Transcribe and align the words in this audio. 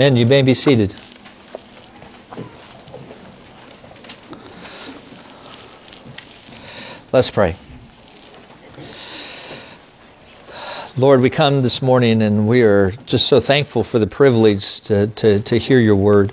Men, 0.00 0.16
you 0.16 0.24
may 0.24 0.40
be 0.40 0.54
seated. 0.54 0.94
Let's 7.12 7.30
pray. 7.30 7.54
Lord, 10.96 11.20
we 11.20 11.28
come 11.28 11.60
this 11.60 11.82
morning 11.82 12.22
and 12.22 12.48
we 12.48 12.62
are 12.62 12.92
just 13.04 13.26
so 13.26 13.40
thankful 13.40 13.84
for 13.84 13.98
the 13.98 14.06
privilege 14.06 14.80
to, 14.84 15.08
to, 15.08 15.42
to 15.42 15.58
hear 15.58 15.78
your 15.78 15.96
word. 15.96 16.32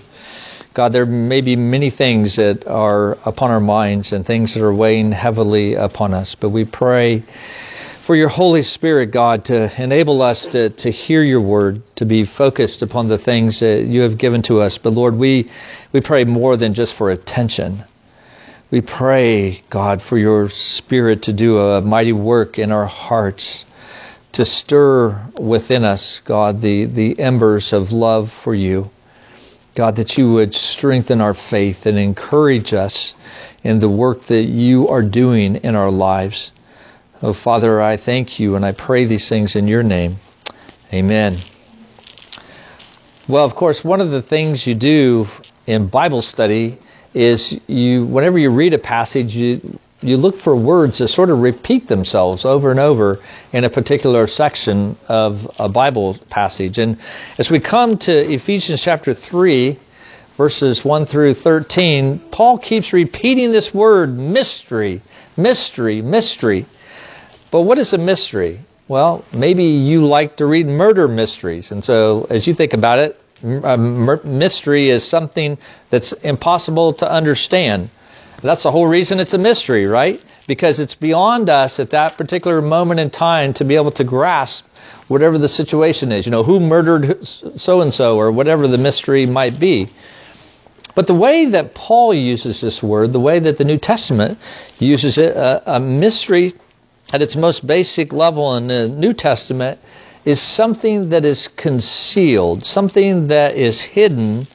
God, 0.73 0.93
there 0.93 1.05
may 1.05 1.41
be 1.41 1.57
many 1.57 1.89
things 1.89 2.37
that 2.37 2.65
are 2.67 3.17
upon 3.25 3.51
our 3.51 3.59
minds 3.59 4.13
and 4.13 4.25
things 4.25 4.53
that 4.53 4.63
are 4.63 4.73
weighing 4.73 5.11
heavily 5.11 5.73
upon 5.73 6.13
us, 6.13 6.35
but 6.35 6.51
we 6.51 6.63
pray 6.63 7.21
for 8.07 8.15
your 8.15 8.29
Holy 8.29 8.61
Spirit, 8.61 9.07
God, 9.07 9.43
to 9.45 9.83
enable 9.83 10.21
us 10.21 10.47
to, 10.47 10.69
to 10.69 10.89
hear 10.89 11.21
your 11.21 11.41
word, 11.41 11.81
to 11.97 12.05
be 12.05 12.23
focused 12.23 12.81
upon 12.81 13.09
the 13.09 13.17
things 13.17 13.59
that 13.59 13.83
you 13.83 14.03
have 14.03 14.17
given 14.17 14.41
to 14.43 14.61
us. 14.61 14.77
But 14.77 14.93
Lord, 14.93 15.17
we, 15.17 15.49
we 15.91 15.99
pray 15.99 16.23
more 16.23 16.55
than 16.55 16.73
just 16.73 16.95
for 16.95 17.11
attention. 17.11 17.83
We 18.71 18.79
pray, 18.79 19.61
God, 19.69 20.01
for 20.01 20.17
your 20.17 20.47
Spirit 20.47 21.23
to 21.23 21.33
do 21.33 21.59
a 21.59 21.81
mighty 21.81 22.13
work 22.13 22.57
in 22.57 22.71
our 22.71 22.85
hearts 22.85 23.65
to 24.31 24.45
stir 24.45 25.27
within 25.37 25.83
us, 25.83 26.21
God, 26.23 26.61
the, 26.61 26.85
the 26.85 27.19
embers 27.19 27.73
of 27.73 27.91
love 27.91 28.31
for 28.31 28.55
you. 28.55 28.89
God, 29.75 29.97
that 29.97 30.17
you 30.17 30.31
would 30.31 30.55
strengthen 30.55 31.19
our 31.19 31.33
faith 31.33 31.85
and 31.85 31.99
encourage 31.99 32.73
us 32.73 33.15
in 33.65 33.79
the 33.79 33.89
work 33.89 34.21
that 34.27 34.43
you 34.43 34.87
are 34.87 35.03
doing 35.03 35.57
in 35.57 35.75
our 35.75 35.91
lives. 35.91 36.53
Oh, 37.19 37.33
Father, 37.33 37.81
I 37.81 37.97
thank 37.97 38.39
you 38.39 38.55
and 38.55 38.63
I 38.63 38.73
pray 38.73 39.05
these 39.05 39.27
things 39.27 39.55
in 39.55 39.67
your 39.67 39.81
name. 39.81 40.17
Amen. 40.93 41.39
Well, 43.27 43.43
of 43.43 43.55
course, 43.55 43.83
one 43.83 44.01
of 44.01 44.11
the 44.11 44.21
things 44.21 44.67
you 44.67 44.75
do 44.75 45.25
in 45.65 45.87
Bible 45.87 46.21
study 46.21 46.77
is 47.15 47.59
you, 47.65 48.05
whenever 48.05 48.37
you 48.37 48.51
read 48.51 48.75
a 48.75 48.77
passage, 48.77 49.35
you, 49.35 49.79
you 50.01 50.17
look 50.17 50.37
for 50.37 50.55
words 50.55 50.99
that 50.99 51.07
sort 51.07 51.31
of 51.31 51.39
repeat 51.39 51.87
themselves 51.87 52.45
over 52.45 52.69
and 52.69 52.79
over 52.79 53.17
in 53.51 53.63
a 53.63 53.69
particular 53.69 54.27
section 54.27 54.95
of 55.07 55.49
a 55.57 55.67
Bible 55.69 56.19
passage. 56.29 56.77
And 56.77 56.99
as 57.39 57.49
we 57.49 57.59
come 57.59 57.97
to 57.99 58.13
Ephesians 58.13 58.79
chapter 58.79 59.15
3, 59.15 59.79
verses 60.37 60.85
1 60.85 61.07
through 61.07 61.33
13, 61.33 62.19
Paul 62.29 62.59
keeps 62.59 62.93
repeating 62.93 63.51
this 63.51 63.73
word 63.73 64.15
mystery, 64.15 65.01
mystery, 65.35 66.03
mystery. 66.03 66.67
But 67.51 67.61
what 67.61 67.77
is 67.77 67.93
a 67.93 67.97
mystery? 67.97 68.59
Well, 68.87 69.25
maybe 69.33 69.63
you 69.63 70.05
like 70.05 70.37
to 70.37 70.45
read 70.45 70.67
murder 70.67 71.07
mysteries. 71.07 71.71
And 71.71 71.83
so 71.83 72.25
as 72.29 72.47
you 72.47 72.53
think 72.53 72.73
about 72.73 72.99
it, 72.99 73.19
a 73.43 73.77
mystery 73.77 74.89
is 74.89 75.03
something 75.03 75.57
that's 75.89 76.13
impossible 76.13 76.93
to 76.93 77.11
understand. 77.11 77.89
That's 78.41 78.63
the 78.63 78.71
whole 78.71 78.87
reason 78.87 79.19
it's 79.19 79.33
a 79.33 79.37
mystery, 79.37 79.85
right? 79.87 80.23
Because 80.47 80.79
it's 80.79 80.95
beyond 80.95 81.49
us 81.49 81.79
at 81.79 81.91
that 81.91 82.17
particular 82.17 82.61
moment 82.61 82.99
in 82.99 83.09
time 83.09 83.53
to 83.53 83.65
be 83.65 83.75
able 83.75 83.91
to 83.91 84.03
grasp 84.03 84.65
whatever 85.07 85.37
the 85.37 85.49
situation 85.49 86.11
is. 86.11 86.25
You 86.25 86.31
know, 86.31 86.43
who 86.43 86.59
murdered 86.59 87.25
so 87.25 87.81
and 87.81 87.93
so 87.93 88.17
or 88.17 88.31
whatever 88.31 88.67
the 88.67 88.77
mystery 88.77 89.25
might 89.25 89.59
be. 89.59 89.89
But 90.95 91.07
the 91.07 91.13
way 91.13 91.45
that 91.45 91.75
Paul 91.75 92.13
uses 92.13 92.61
this 92.61 92.81
word, 92.81 93.13
the 93.13 93.19
way 93.19 93.37
that 93.39 93.57
the 93.57 93.65
New 93.65 93.77
Testament 93.77 94.39
uses 94.79 95.17
it, 95.17 95.35
a, 95.35 95.75
a 95.75 95.79
mystery 95.79 96.53
at 97.13 97.21
its 97.21 97.35
most 97.35 97.65
basic 97.65 98.11
level 98.13 98.55
in 98.55 98.67
the 98.67 98.87
New 98.87 99.13
Testament 99.13 99.79
is 100.25 100.41
something 100.41 101.09
that 101.09 101.23
is 101.23 101.47
concealed, 101.47 102.65
something 102.65 103.27
that 103.27 103.55
is 103.55 103.81
hidden 103.81 104.47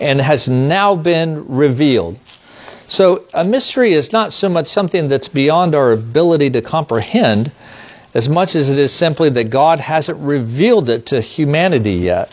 and 0.00 0.20
has 0.20 0.48
now 0.48 0.96
been 0.96 1.46
revealed. 1.48 2.18
So 2.88 3.24
a 3.34 3.44
mystery 3.44 3.92
is 3.92 4.12
not 4.12 4.32
so 4.32 4.48
much 4.48 4.66
something 4.66 5.08
that's 5.08 5.28
beyond 5.28 5.74
our 5.74 5.92
ability 5.92 6.50
to 6.50 6.62
comprehend 6.62 7.52
as 8.14 8.28
much 8.28 8.56
as 8.56 8.68
it 8.68 8.78
is 8.78 8.92
simply 8.92 9.30
that 9.30 9.50
God 9.50 9.78
hasn't 9.78 10.18
revealed 10.18 10.88
it 10.88 11.06
to 11.06 11.20
humanity 11.20 11.92
yet. 11.92 12.32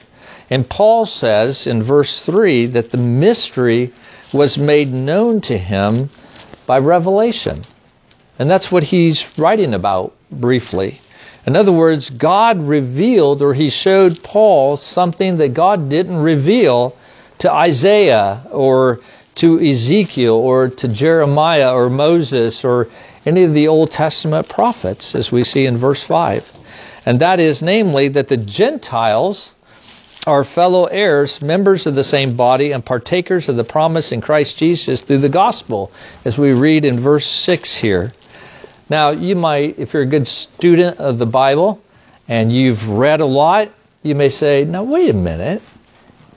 And 0.49 0.67
Paul 0.67 1.05
says 1.05 1.67
in 1.67 1.83
verse 1.83 2.25
3 2.25 2.67
that 2.67 2.89
the 2.89 2.97
mystery 2.97 3.93
was 4.33 4.57
made 4.57 4.91
known 4.91 5.41
to 5.41 5.57
him 5.57 6.09
by 6.65 6.79
revelation. 6.79 7.63
And 8.39 8.49
that's 8.49 8.71
what 8.71 8.83
he's 8.83 9.25
writing 9.37 9.73
about 9.73 10.13
briefly. 10.31 11.01
In 11.45 11.55
other 11.55 11.71
words, 11.71 12.09
God 12.09 12.59
revealed 12.59 13.41
or 13.41 13.53
he 13.53 13.69
showed 13.69 14.21
Paul 14.21 14.77
something 14.77 15.37
that 15.37 15.53
God 15.53 15.89
didn't 15.89 16.17
reveal 16.17 16.95
to 17.39 17.51
Isaiah 17.51 18.45
or 18.51 18.99
to 19.35 19.59
Ezekiel 19.59 20.35
or 20.35 20.69
to 20.69 20.87
Jeremiah 20.87 21.73
or 21.73 21.89
Moses 21.89 22.65
or 22.65 22.87
any 23.25 23.43
of 23.43 23.53
the 23.53 23.67
Old 23.67 23.91
Testament 23.91 24.49
prophets, 24.49 25.15
as 25.15 25.31
we 25.31 25.43
see 25.43 25.65
in 25.65 25.77
verse 25.77 26.05
5. 26.05 26.43
And 27.05 27.21
that 27.21 27.39
is, 27.39 27.61
namely, 27.61 28.09
that 28.09 28.27
the 28.27 28.37
Gentiles 28.37 29.53
are 30.25 30.43
fellow 30.43 30.85
heirs, 30.85 31.41
members 31.41 31.87
of 31.87 31.95
the 31.95 32.03
same 32.03 32.35
body, 32.35 32.73
and 32.73 32.85
partakers 32.85 33.47
of 33.47 33.55
the 33.55 33.63
promise 33.63 34.11
in 34.11 34.19
Christ 34.19 34.57
Jesus 34.57 35.01
through 35.01 35.19
the 35.19 35.29
gospel, 35.29 35.91
as 36.25 36.37
we 36.37 36.51
read 36.51 36.83
in 36.83 36.99
verse 36.99 37.25
6 37.25 37.77
here. 37.77 38.11
Now, 38.89 39.11
you 39.11 39.35
might, 39.35 39.79
if 39.79 39.93
you're 39.93 40.03
a 40.03 40.07
good 40.07 40.27
student 40.27 40.99
of 40.99 41.17
the 41.17 41.25
Bible 41.25 41.81
and 42.27 42.51
you've 42.51 42.87
read 42.87 43.21
a 43.21 43.25
lot, 43.25 43.69
you 44.01 44.15
may 44.15 44.29
say, 44.29 44.63
now, 44.63 44.83
wait 44.83 45.09
a 45.09 45.13
minute. 45.13 45.61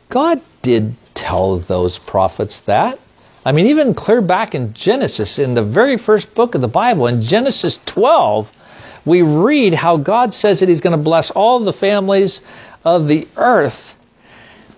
God 0.09 0.43
did 0.63 0.97
tell 1.15 1.59
those 1.59 1.99
prophets 1.99 2.61
that. 2.61 2.99
I 3.45 3.53
mean, 3.53 3.67
even 3.67 3.95
clear 3.95 4.21
back 4.21 4.55
in 4.55 4.75
Genesis, 4.75 5.39
in 5.39 5.55
the 5.55 5.63
very 5.63 5.97
first 5.97 6.35
book 6.35 6.55
of 6.55 6.61
the 6.61 6.69
Bible, 6.69 7.07
in 7.07 7.23
Genesis 7.23 7.79
12, 7.87 8.51
we 9.07 9.23
read 9.23 9.73
how 9.73 9.97
God 9.97 10.35
says 10.35 10.61
that 10.61 10.69
He's 10.69 10.81
going 10.81 10.97
to 10.97 11.03
bless 11.03 11.31
all 11.31 11.61
the 11.61 11.73
families 11.73 12.43
of 12.85 13.07
the 13.07 13.27
earth. 13.37 13.95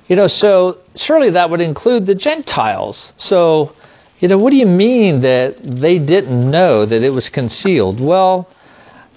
You 0.08 0.16
know, 0.16 0.26
so 0.26 0.78
surely 0.94 1.30
that 1.30 1.50
would 1.50 1.60
include 1.60 2.06
the 2.06 2.14
Gentiles. 2.14 3.12
So, 3.16 3.74
you 4.22 4.28
know, 4.28 4.38
what 4.38 4.50
do 4.50 4.56
you 4.56 4.66
mean 4.66 5.22
that 5.22 5.56
they 5.60 5.98
didn't 5.98 6.48
know 6.48 6.86
that 6.86 7.02
it 7.02 7.10
was 7.10 7.28
concealed? 7.28 8.00
Well, 8.00 8.48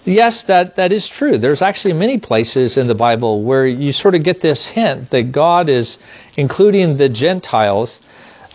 yes, 0.03 0.45
that, 0.45 0.77
that 0.77 0.91
is 0.91 1.07
true. 1.07 1.37
There's 1.37 1.61
actually 1.61 1.93
many 1.93 2.17
places 2.17 2.75
in 2.75 2.87
the 2.87 2.95
Bible 2.95 3.43
where 3.43 3.67
you 3.67 3.93
sort 3.93 4.15
of 4.15 4.23
get 4.23 4.41
this 4.41 4.65
hint 4.65 5.11
that 5.11 5.31
God 5.31 5.69
is 5.69 5.99
including 6.35 6.97
the 6.97 7.07
Gentiles. 7.07 7.99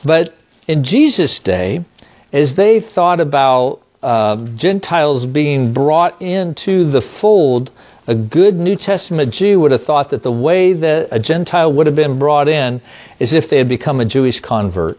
But 0.05 0.35
in 0.67 0.83
Jesus' 0.83 1.39
day, 1.39 1.85
as 2.33 2.57
they 2.57 2.81
thought 2.81 3.21
about 3.21 3.83
uh, 4.03 4.45
Gentiles 4.57 5.27
being 5.27 5.73
brought 5.73 6.21
into 6.21 6.85
the 6.85 7.01
fold, 7.01 7.71
a 8.09 8.17
good 8.17 8.57
New 8.57 8.75
Testament 8.75 9.33
Jew 9.33 9.61
would 9.61 9.71
have 9.71 9.85
thought 9.85 10.11
that 10.11 10.25
the 10.25 10.33
way 10.33 10.73
that 10.73 11.11
a 11.13 11.21
Gentile 11.21 11.73
would 11.73 11.87
have 11.87 11.95
been 11.95 12.19
brought 12.19 12.49
in 12.49 12.81
is 13.21 13.33
if 13.35 13.49
they 13.49 13.59
had 13.59 13.69
become 13.69 14.01
a 14.01 14.05
Jewish 14.05 14.41
convert. 14.41 14.99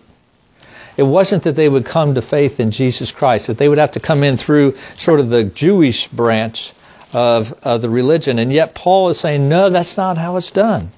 It 0.97 1.03
wasn't 1.03 1.44
that 1.44 1.56
they 1.56 1.69
would 1.69 1.85
come 1.85 2.16
to 2.16 2.22
faith 2.22 2.59
in 2.59 2.72
Jesus 2.72 3.12
Christ, 3.12 3.47
that 3.47 3.57
they 3.57 3.69
would 3.69 3.78
have 3.78 3.94
to 3.94 4.00
come 4.00 4.24
in 4.24 4.38
through 4.38 4.75
sort 4.96 5.19
of 5.19 5.29
the 5.29 5.44
Jewish 5.44 6.07
branch 6.07 6.74
of, 7.13 7.53
of 7.63 7.81
the 7.81 7.90
religion. 7.90 8.40
And 8.40 8.52
yet 8.52 8.75
Paul 8.75 9.09
is 9.09 9.19
saying, 9.19 9.47
no, 9.47 9.69
that's 9.69 9.97
not 9.97 10.18
how 10.18 10.38
it's 10.38 10.52
done. 10.52 10.91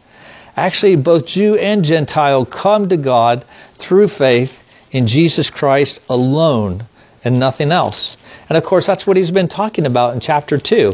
Actually, 0.56 0.98
both 0.98 1.26
Jew 1.26 1.56
and 1.56 1.84
Gentile 1.84 2.46
come 2.46 2.90
to 2.90 2.98
God 2.98 3.46
through 3.76 4.08
faith 4.08 4.62
in 4.92 5.08
Jesus 5.08 5.50
Christ 5.50 6.00
alone 6.10 6.86
and 7.24 7.40
nothing 7.40 7.72
else. 7.72 8.18
And 8.50 8.58
of 8.58 8.64
course, 8.64 8.86
that's 8.86 9.08
what 9.08 9.18
he's 9.18 9.32
been 9.32 9.48
talking 9.48 9.86
about 9.86 10.14
in 10.14 10.20
chapter 10.20 10.58
2. 10.58 10.94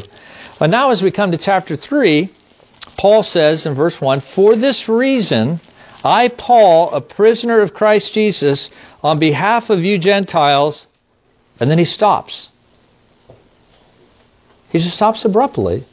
But 0.60 0.70
now, 0.70 0.92
as 0.92 1.02
we 1.02 1.12
come 1.12 1.32
to 1.32 1.38
chapter 1.38 1.76
3, 1.76 2.30
Paul 2.98 3.24
says 3.24 3.66
in 3.66 3.74
verse 3.74 4.00
1 4.00 4.22
For 4.22 4.56
this 4.56 4.88
reason, 4.88 5.60
I, 6.04 6.30
Paul, 6.30 6.92
a 6.92 7.02
prisoner 7.02 7.60
of 7.60 7.74
Christ 7.74 8.14
Jesus, 8.14 8.70
on 9.04 9.20
behalf 9.20 9.70
of 9.70 9.84
you 9.84 9.98
Gentiles, 9.98 10.88
and 11.60 11.70
then 11.70 11.78
he 11.78 11.86
stops. 11.86 12.50
He 14.72 14.80
just 14.80 14.96
stops 14.96 15.26
abruptly 15.26 15.84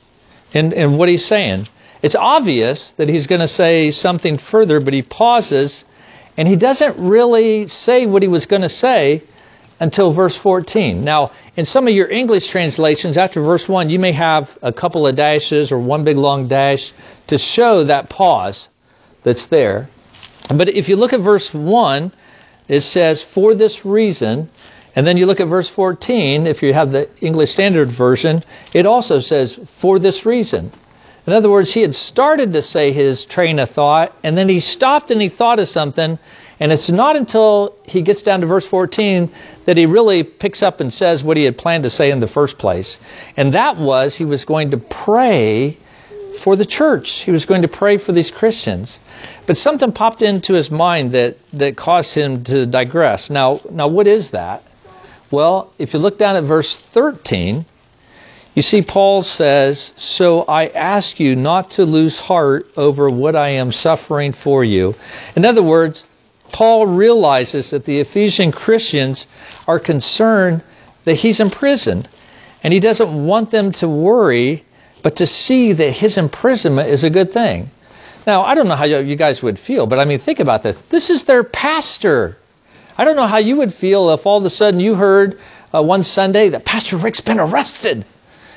in, 0.52 0.72
in 0.72 0.96
what 0.96 1.08
he's 1.08 1.24
saying. 1.24 1.66
It's 2.02 2.14
obvious 2.14 2.92
that 2.92 3.08
he's 3.08 3.26
going 3.26 3.40
to 3.40 3.48
say 3.48 3.90
something 3.90 4.38
further, 4.38 4.80
but 4.80 4.94
he 4.94 5.02
pauses 5.02 5.84
and 6.36 6.46
he 6.46 6.56
doesn't 6.56 6.98
really 6.98 7.66
say 7.66 8.06
what 8.06 8.22
he 8.22 8.28
was 8.28 8.46
going 8.46 8.62
to 8.62 8.68
say 8.68 9.22
until 9.80 10.12
verse 10.12 10.36
14. 10.36 11.02
Now, 11.02 11.32
in 11.56 11.64
some 11.64 11.88
of 11.88 11.94
your 11.94 12.10
English 12.10 12.48
translations, 12.48 13.16
after 13.16 13.40
verse 13.40 13.68
1, 13.68 13.88
you 13.90 13.98
may 13.98 14.12
have 14.12 14.56
a 14.62 14.72
couple 14.72 15.06
of 15.06 15.16
dashes 15.16 15.72
or 15.72 15.78
one 15.78 16.04
big 16.04 16.16
long 16.16 16.48
dash 16.48 16.92
to 17.28 17.38
show 17.38 17.84
that 17.84 18.10
pause 18.10 18.68
that's 19.22 19.46
there. 19.46 19.88
But 20.48 20.68
if 20.68 20.88
you 20.88 20.96
look 20.96 21.12
at 21.12 21.20
verse 21.20 21.52
1, 21.52 22.12
it 22.68 22.80
says, 22.80 23.22
for 23.22 23.54
this 23.54 23.84
reason, 23.84 24.48
and 24.94 25.06
then 25.06 25.16
you 25.16 25.26
look 25.26 25.40
at 25.40 25.48
verse 25.48 25.68
14, 25.68 26.46
if 26.46 26.62
you 26.62 26.72
have 26.72 26.92
the 26.92 27.08
English 27.20 27.50
Standard 27.50 27.90
Version, 27.90 28.42
it 28.72 28.86
also 28.86 29.20
says, 29.20 29.58
for 29.80 29.98
this 29.98 30.24
reason. 30.24 30.72
In 31.26 31.32
other 31.32 31.50
words, 31.50 31.74
he 31.74 31.82
had 31.82 31.94
started 31.94 32.52
to 32.52 32.62
say 32.62 32.92
his 32.92 33.24
train 33.24 33.58
of 33.58 33.70
thought, 33.70 34.14
and 34.22 34.38
then 34.38 34.48
he 34.48 34.60
stopped 34.60 35.10
and 35.10 35.20
he 35.20 35.28
thought 35.28 35.58
of 35.58 35.68
something, 35.68 36.18
and 36.60 36.72
it's 36.72 36.88
not 36.88 37.16
until 37.16 37.76
he 37.82 38.02
gets 38.02 38.22
down 38.22 38.40
to 38.40 38.46
verse 38.46 38.66
14 38.66 39.30
that 39.64 39.76
he 39.76 39.86
really 39.86 40.22
picks 40.22 40.62
up 40.62 40.80
and 40.80 40.92
says 40.92 41.22
what 41.22 41.36
he 41.36 41.44
had 41.44 41.58
planned 41.58 41.82
to 41.82 41.90
say 41.90 42.10
in 42.10 42.20
the 42.20 42.28
first 42.28 42.58
place. 42.58 42.98
And 43.36 43.54
that 43.54 43.76
was 43.76 44.16
he 44.16 44.24
was 44.24 44.44
going 44.44 44.70
to 44.70 44.78
pray 44.78 45.76
for 46.42 46.56
the 46.56 46.64
church. 46.64 47.22
He 47.22 47.30
was 47.30 47.44
going 47.44 47.62
to 47.62 47.68
pray 47.68 47.98
for 47.98 48.12
these 48.12 48.30
Christians. 48.30 49.00
But 49.46 49.56
something 49.56 49.92
popped 49.92 50.22
into 50.22 50.54
his 50.54 50.70
mind 50.70 51.12
that, 51.12 51.36
that 51.52 51.76
caused 51.76 52.14
him 52.14 52.42
to 52.44 52.66
digress. 52.66 53.30
Now, 53.30 53.60
now, 53.70 53.88
what 53.88 54.06
is 54.06 54.30
that? 54.30 54.62
Well, 55.30 55.72
if 55.78 55.92
you 55.92 56.00
look 56.00 56.18
down 56.18 56.36
at 56.36 56.44
verse 56.44 56.80
13, 56.80 57.64
you 58.54 58.62
see, 58.62 58.82
Paul 58.82 59.22
says, 59.22 59.92
So 59.96 60.42
I 60.42 60.68
ask 60.68 61.20
you 61.20 61.36
not 61.36 61.72
to 61.72 61.84
lose 61.84 62.18
heart 62.18 62.66
over 62.76 63.10
what 63.10 63.36
I 63.36 63.50
am 63.50 63.70
suffering 63.70 64.32
for 64.32 64.64
you. 64.64 64.94
In 65.36 65.44
other 65.44 65.62
words, 65.62 66.04
Paul 66.52 66.86
realizes 66.86 67.70
that 67.70 67.84
the 67.84 68.00
Ephesian 68.00 68.52
Christians 68.52 69.26
are 69.68 69.78
concerned 69.78 70.62
that 71.04 71.14
he's 71.14 71.40
in 71.40 71.50
prison. 71.50 72.06
And 72.62 72.72
he 72.72 72.80
doesn't 72.80 73.26
want 73.26 73.50
them 73.50 73.72
to 73.72 73.88
worry, 73.88 74.64
but 75.02 75.16
to 75.16 75.26
see 75.26 75.72
that 75.72 75.90
his 75.90 76.18
imprisonment 76.18 76.88
is 76.88 77.04
a 77.04 77.10
good 77.10 77.32
thing. 77.32 77.70
Now, 78.26 78.42
I 78.42 78.54
don't 78.54 78.66
know 78.68 78.74
how 78.74 78.84
you 78.84 79.16
guys 79.16 79.42
would 79.42 79.58
feel, 79.58 79.86
but 79.86 79.98
I 79.98 80.04
mean, 80.04 80.18
think 80.18 80.40
about 80.40 80.62
this. 80.62 80.80
This 80.82 81.10
is 81.10 81.24
their 81.24 81.44
pastor. 81.44 82.36
I 82.98 83.04
don't 83.04 83.16
know 83.16 83.26
how 83.26 83.38
you 83.38 83.56
would 83.56 83.72
feel 83.72 84.10
if 84.10 84.26
all 84.26 84.38
of 84.38 84.44
a 84.44 84.50
sudden 84.50 84.80
you 84.80 84.94
heard 84.94 85.38
uh, 85.72 85.82
one 85.82 86.02
Sunday 86.02 86.50
that 86.50 86.64
Pastor 86.64 86.96
Rick's 86.96 87.20
been 87.20 87.38
arrested 87.38 88.04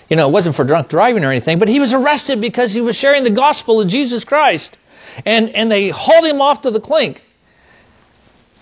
you 0.10 0.16
know, 0.16 0.28
it 0.28 0.32
wasn't 0.32 0.56
for 0.56 0.66
drunk 0.66 0.90
driving 0.90 1.24
or 1.24 1.32
anything, 1.32 1.60
but 1.60 1.70
he 1.70 1.80
was 1.80 1.94
arrested 1.94 2.42
because 2.42 2.74
he 2.74 2.82
was 2.82 2.96
sharing 2.96 3.24
the 3.24 3.30
gospel 3.30 3.80
of 3.80 3.88
Jesus 3.88 4.24
Christ. 4.24 4.78
And, 5.26 5.50
and 5.50 5.72
they 5.72 5.90
hauled 5.90 6.26
him 6.26 6.42
off 6.42 6.64
to 6.64 6.72
the 6.72 6.80
clink. 6.80 7.24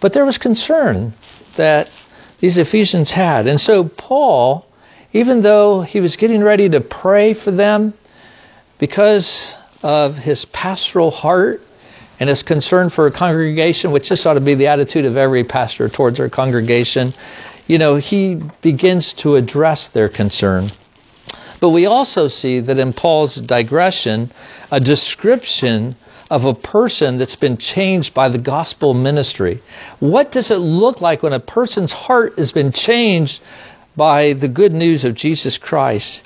But 0.02 0.14
there 0.14 0.26
was 0.26 0.38
concern 0.38 1.14
that 1.56 1.90
these 2.40 2.58
Ephesians 2.58 3.12
had. 3.12 3.48
And 3.48 3.60
so 3.60 3.86
Paul, 3.86 4.66
even 5.14 5.42
though 5.42 5.82
he 5.82 6.02
was 6.02 6.18
getting 6.18 6.44
ready 6.44 6.70
to 6.70 6.82
pray 6.82 7.34
for 7.34 7.52
them, 7.52 7.94
because 8.78 9.56
of 9.84 10.16
his 10.16 10.46
pastoral 10.46 11.12
heart 11.12 11.62
and 12.20 12.30
his 12.30 12.44
concern 12.44 12.90
for 12.90 13.08
a 13.08 13.12
congregation, 13.12 13.92
which 13.92 14.10
this 14.10 14.26
ought 14.26 14.34
to 14.34 14.42
be 14.42 14.56
the 14.56 14.68
attitude 14.68 15.06
of 15.06 15.18
every 15.18 15.44
pastor 15.44 15.88
towards 15.90 16.20
our 16.20 16.30
congregation, 16.30 17.14
you 17.68 17.78
know, 17.78 17.96
he 17.96 18.42
begins 18.62 19.14
to 19.14 19.36
address 19.36 19.90
their 19.90 20.10
concern. 20.10 20.70
But 21.60 21.70
we 21.70 21.86
also 21.86 22.28
see 22.28 22.60
that 22.60 22.80
in 22.80 22.94
Paul's 22.94 23.36
digression, 23.36 24.32
a 24.72 24.80
description 24.80 25.96
of 26.30 26.46
a 26.46 26.54
person 26.54 27.18
that's 27.18 27.36
been 27.36 27.58
changed 27.58 28.14
by 28.14 28.30
the 28.30 28.38
gospel 28.38 28.94
ministry. 28.94 29.62
What 30.00 30.32
does 30.32 30.52
it 30.52 30.58
look 30.58 31.02
like 31.02 31.24
when 31.24 31.34
a 31.34 31.40
person's 31.40 31.94
heart 31.94 32.38
has 32.38 32.52
been 32.52 32.72
changed 32.72 33.42
by 33.96 34.34
the 34.34 34.48
good 34.48 34.74
news 34.74 35.06
of 35.06 35.16
Jesus 35.16 35.58
Christ? 35.58 36.24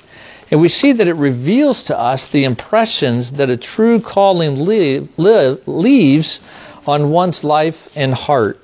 And 0.52 0.60
we 0.60 0.68
see 0.68 0.92
that 0.92 1.08
it 1.08 1.14
reveals 1.14 1.84
to 1.84 1.98
us 1.98 2.26
the 2.26 2.44
impressions 2.44 3.32
that 3.32 3.48
a 3.48 3.56
true 3.56 4.00
calling 4.00 4.66
leave, 4.66 5.08
live, 5.16 5.66
leaves 5.66 6.40
on 6.86 7.10
one's 7.10 7.42
life 7.42 7.88
and 7.96 8.12
heart. 8.12 8.58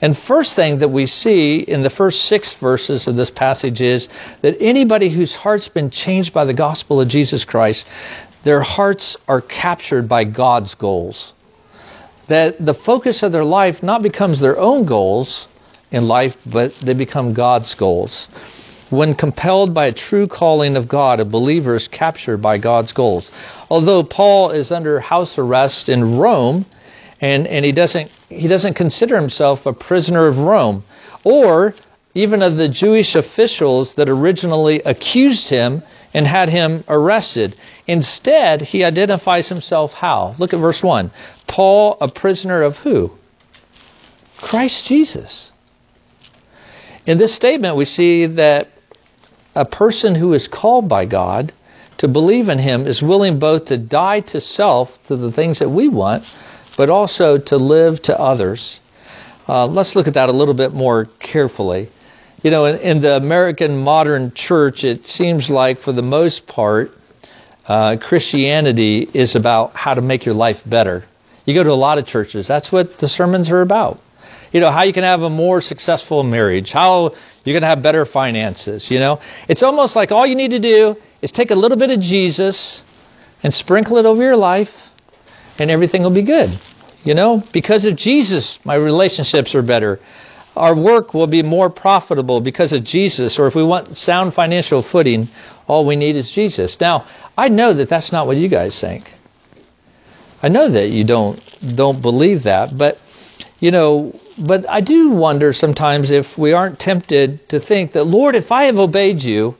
And 0.00 0.16
first 0.16 0.56
thing 0.56 0.78
that 0.78 0.88
we 0.88 1.04
see 1.04 1.58
in 1.58 1.82
the 1.82 1.90
first 1.90 2.22
six 2.22 2.54
verses 2.54 3.06
of 3.06 3.16
this 3.16 3.30
passage 3.30 3.82
is 3.82 4.08
that 4.40 4.56
anybody 4.60 5.10
whose 5.10 5.36
heart's 5.36 5.68
been 5.68 5.90
changed 5.90 6.32
by 6.32 6.46
the 6.46 6.54
gospel 6.54 7.02
of 7.02 7.08
Jesus 7.08 7.44
Christ, 7.44 7.86
their 8.42 8.62
hearts 8.62 9.18
are 9.28 9.42
captured 9.42 10.08
by 10.08 10.24
God's 10.24 10.74
goals. 10.74 11.34
That 12.28 12.64
the 12.64 12.74
focus 12.74 13.22
of 13.22 13.32
their 13.32 13.44
life 13.44 13.82
not 13.82 14.02
becomes 14.02 14.40
their 14.40 14.58
own 14.58 14.86
goals 14.86 15.48
in 15.90 16.08
life, 16.08 16.34
but 16.46 16.74
they 16.76 16.94
become 16.94 17.34
God's 17.34 17.74
goals. 17.74 18.30
When 18.90 19.14
compelled 19.14 19.74
by 19.74 19.86
a 19.86 19.92
true 19.92 20.28
calling 20.28 20.76
of 20.76 20.86
God, 20.86 21.18
a 21.18 21.24
believer 21.24 21.74
is 21.74 21.88
captured 21.88 22.38
by 22.38 22.58
God's 22.58 22.92
goals. 22.92 23.32
Although 23.68 24.04
Paul 24.04 24.50
is 24.50 24.70
under 24.70 25.00
house 25.00 25.38
arrest 25.38 25.88
in 25.88 26.18
Rome, 26.18 26.66
and, 27.20 27.46
and 27.46 27.64
he 27.64 27.72
doesn't 27.72 28.10
he 28.28 28.46
doesn't 28.46 28.74
consider 28.74 29.16
himself 29.16 29.66
a 29.66 29.72
prisoner 29.72 30.26
of 30.26 30.38
Rome 30.38 30.84
or 31.24 31.74
even 32.14 32.42
of 32.42 32.56
the 32.56 32.68
Jewish 32.68 33.14
officials 33.14 33.94
that 33.94 34.08
originally 34.08 34.80
accused 34.82 35.50
him 35.50 35.82
and 36.14 36.26
had 36.26 36.48
him 36.48 36.84
arrested. 36.88 37.54
Instead, 37.86 38.62
he 38.62 38.84
identifies 38.84 39.48
himself 39.48 39.92
how? 39.92 40.34
Look 40.38 40.54
at 40.54 40.60
verse 40.60 40.82
1. 40.82 41.10
Paul, 41.46 41.98
a 42.00 42.08
prisoner 42.08 42.62
of 42.62 42.78
who? 42.78 43.12
Christ 44.38 44.86
Jesus. 44.86 45.52
In 47.04 47.18
this 47.18 47.34
statement, 47.34 47.76
we 47.76 47.84
see 47.84 48.26
that 48.26 48.70
a 49.56 49.64
person 49.64 50.14
who 50.14 50.34
is 50.34 50.48
called 50.48 50.88
by 50.88 51.06
God 51.06 51.52
to 51.98 52.08
believe 52.08 52.50
in 52.50 52.58
him 52.58 52.86
is 52.86 53.02
willing 53.02 53.38
both 53.38 53.66
to 53.66 53.78
die 53.78 54.20
to 54.20 54.40
self, 54.40 55.02
to 55.04 55.16
the 55.16 55.32
things 55.32 55.60
that 55.60 55.70
we 55.70 55.88
want, 55.88 56.24
but 56.76 56.90
also 56.90 57.38
to 57.38 57.56
live 57.56 58.02
to 58.02 58.20
others. 58.20 58.78
Uh, 59.48 59.66
let's 59.66 59.96
look 59.96 60.06
at 60.06 60.14
that 60.14 60.28
a 60.28 60.32
little 60.32 60.54
bit 60.54 60.74
more 60.74 61.06
carefully. 61.18 61.88
You 62.42 62.50
know, 62.50 62.66
in, 62.66 62.80
in, 62.80 63.00
the 63.00 63.16
American 63.16 63.78
modern 63.78 64.34
church, 64.34 64.84
it 64.84 65.06
seems 65.06 65.48
like 65.48 65.80
for 65.80 65.92
the 65.92 66.02
most 66.02 66.46
part, 66.46 66.90
uh, 67.66 67.96
Christianity 67.96 69.08
is 69.14 69.34
about 69.36 69.74
how 69.74 69.94
to 69.94 70.02
make 70.02 70.26
your 70.26 70.34
life 70.34 70.68
better. 70.68 71.04
You 71.46 71.54
go 71.54 71.64
to 71.64 71.72
a 71.72 71.72
lot 71.72 71.96
of 71.96 72.06
churches, 72.06 72.46
that's 72.46 72.70
what 72.70 72.98
the 72.98 73.08
sermons 73.08 73.50
are 73.50 73.62
about. 73.62 74.00
You 74.52 74.60
know, 74.60 74.70
how 74.70 74.82
you 74.82 74.92
can 74.92 75.04
have 75.04 75.22
a 75.22 75.30
more 75.30 75.60
successful 75.60 76.22
marriage, 76.22 76.72
how 76.72 77.14
you're 77.46 77.54
going 77.54 77.62
to 77.62 77.68
have 77.68 77.82
better 77.82 78.04
finances, 78.04 78.90
you 78.90 78.98
know. 78.98 79.20
It's 79.48 79.62
almost 79.62 79.96
like 79.96 80.12
all 80.12 80.26
you 80.26 80.34
need 80.34 80.50
to 80.50 80.58
do 80.58 80.96
is 81.22 81.32
take 81.32 81.50
a 81.50 81.54
little 81.54 81.76
bit 81.76 81.90
of 81.90 82.00
Jesus 82.00 82.82
and 83.42 83.54
sprinkle 83.54 83.96
it 83.98 84.06
over 84.06 84.22
your 84.22 84.36
life 84.36 84.88
and 85.58 85.70
everything 85.70 86.02
will 86.02 86.10
be 86.10 86.22
good. 86.22 86.50
You 87.04 87.14
know, 87.14 87.44
because 87.52 87.84
of 87.84 87.94
Jesus, 87.94 88.58
my 88.64 88.74
relationships 88.74 89.54
are 89.54 89.62
better. 89.62 90.00
Our 90.56 90.74
work 90.74 91.14
will 91.14 91.28
be 91.28 91.42
more 91.42 91.70
profitable 91.70 92.40
because 92.40 92.72
of 92.72 92.82
Jesus. 92.82 93.38
Or 93.38 93.46
if 93.46 93.54
we 93.54 93.62
want 93.62 93.96
sound 93.96 94.34
financial 94.34 94.82
footing, 94.82 95.28
all 95.68 95.86
we 95.86 95.94
need 95.94 96.16
is 96.16 96.30
Jesus. 96.30 96.80
Now, 96.80 97.06
I 97.38 97.48
know 97.48 97.74
that 97.74 97.88
that's 97.88 98.10
not 98.10 98.26
what 98.26 98.36
you 98.36 98.48
guys 98.48 98.80
think. 98.80 99.04
I 100.42 100.48
know 100.48 100.68
that 100.68 100.88
you 100.88 101.04
don't 101.04 101.40
don't 101.76 102.02
believe 102.02 102.44
that, 102.44 102.76
but 102.76 102.98
you 103.60 103.70
know, 103.70 104.18
but 104.38 104.68
I 104.68 104.80
do 104.80 105.10
wonder 105.10 105.52
sometimes 105.52 106.10
if 106.10 106.36
we 106.36 106.52
aren't 106.52 106.78
tempted 106.78 107.48
to 107.48 107.60
think 107.60 107.92
that 107.92 108.04
Lord, 108.04 108.34
if 108.34 108.52
I 108.52 108.64
have 108.64 108.78
obeyed 108.78 109.22
you 109.22 109.56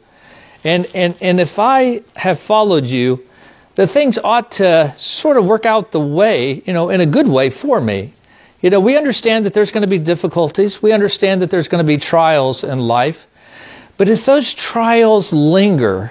and 0.64 0.86
and 0.94 1.16
and 1.20 1.40
if 1.40 1.58
I 1.58 2.02
have 2.14 2.38
followed 2.38 2.84
you, 2.84 3.24
that 3.76 3.88
things 3.88 4.18
ought 4.22 4.52
to 4.52 4.94
sort 4.98 5.36
of 5.36 5.46
work 5.46 5.64
out 5.64 5.92
the 5.92 6.00
way, 6.00 6.62
you 6.64 6.72
know, 6.72 6.90
in 6.90 7.00
a 7.00 7.06
good 7.06 7.28
way 7.28 7.50
for 7.50 7.80
me. 7.80 8.12
You 8.60 8.70
know, 8.70 8.80
we 8.80 8.96
understand 8.96 9.46
that 9.46 9.54
there's 9.54 9.70
going 9.70 9.82
to 9.82 9.88
be 9.88 9.98
difficulties. 9.98 10.82
We 10.82 10.92
understand 10.92 11.42
that 11.42 11.50
there's 11.50 11.68
going 11.68 11.84
to 11.84 11.86
be 11.86 11.98
trials 11.98 12.64
in 12.64 12.78
life. 12.78 13.26
But 13.96 14.08
if 14.08 14.26
those 14.26 14.52
trials 14.52 15.32
linger, 15.32 16.10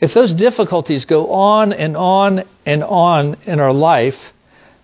if 0.00 0.14
those 0.14 0.32
difficulties 0.32 1.04
go 1.04 1.30
on 1.30 1.72
and 1.72 1.96
on 1.96 2.44
and 2.64 2.84
on 2.84 3.36
in 3.44 3.60
our 3.60 3.72
life, 3.72 4.32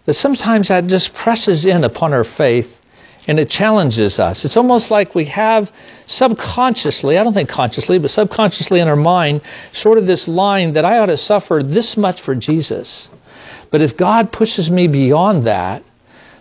that 0.05 0.15
sometimes 0.15 0.69
that 0.69 0.87
just 0.89 1.15
presses 1.15 1.65
in 1.65 1.85
upon 1.85 2.13
our 2.13 2.25
faith 2.25 2.82
and 3.27 3.39
it 3.39 3.49
challenges 3.49 4.19
us. 4.19 4.45
It's 4.45 4.57
almost 4.57 4.91
like 4.91 5.15
we 5.15 5.27
have 5.27 5.71
subconsciously, 6.07 7.19
I 7.19 7.25
don't 7.25 7.35
think 7.35 7.49
consciously, 7.49 7.99
but 7.99 8.11
subconsciously 8.11 8.81
in 8.81 8.89
our 8.89 8.97
mind, 8.97 9.43
sort 9.73 9.99
of 9.99 10.07
this 10.07 10.27
line 10.27 10.73
that 10.73 10.85
I 10.85 10.99
ought 10.99 11.07
to 11.07 11.17
suffer 11.17 11.63
this 11.63 11.97
much 11.97 12.21
for 12.21 12.35
Jesus. 12.35 13.09
But 13.71 13.81
if 13.81 13.97
God 13.97 14.33
pushes 14.33 14.71
me 14.71 14.89
beyond 14.89 15.45
that, 15.45 15.83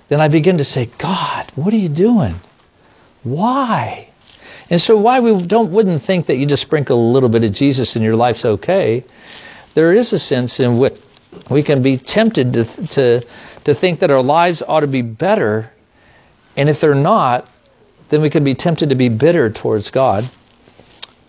then 0.10 0.20
I 0.20 0.28
begin 0.28 0.58
to 0.58 0.66
say, 0.66 0.90
God, 0.98 1.52
what 1.56 1.74
are 1.74 1.78
you 1.78 1.90
doing? 1.90 2.36
Why? 3.24 4.10
And 4.70 4.82
so 4.82 4.98
why 4.98 5.20
we 5.20 5.46
don't 5.46 5.72
wouldn't 5.72 6.02
think 6.02 6.26
that 6.26 6.38
you 6.38 6.46
just 6.46 6.64
sprinkle 6.64 6.98
a 6.98 7.12
little 7.12 7.30
bit 7.30 7.44
of 7.44 7.52
Jesus 7.52 7.96
and 7.96 8.04
your 8.04 8.16
life's 8.16 8.44
okay. 8.44 9.06
There 9.74 9.94
is 9.94 10.12
a 10.14 10.20
sense 10.20 10.60
in 10.60 10.78
which 10.80 10.98
we 11.50 11.64
can 11.64 11.82
be 11.82 11.98
tempted 11.98 12.54
to 12.54 12.66
to 12.88 13.26
to 13.66 13.76
think 13.76 14.00
that 14.00 14.12
our 14.12 14.24
lives 14.24 14.62
ought 14.66 14.82
to 14.82 14.88
be 14.88 15.02
better 15.02 15.72
and 16.56 16.70
if 16.70 16.82
they're 16.82 16.96
not, 16.96 17.48
then 18.10 18.22
we 18.22 18.30
can 18.30 18.44
be 18.44 18.56
tempted 18.56 18.90
to 18.90 18.96
be 18.96 19.10
bitter 19.10 19.50
towards 19.50 19.92
God. 19.92 20.30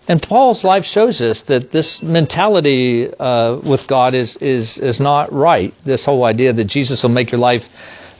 And 0.07 0.21
Paul's 0.21 0.65
life 0.65 0.83
shows 0.83 1.21
us 1.21 1.43
that 1.43 1.71
this 1.71 2.03
mentality 2.03 3.09
uh, 3.13 3.57
with 3.63 3.87
God 3.87 4.13
is, 4.13 4.35
is, 4.37 4.77
is 4.77 4.99
not 4.99 5.31
right. 5.31 5.73
This 5.85 6.03
whole 6.03 6.25
idea 6.25 6.51
that 6.51 6.65
Jesus 6.65 7.03
will 7.03 7.09
make 7.09 7.31
your 7.31 7.39
life 7.39 7.69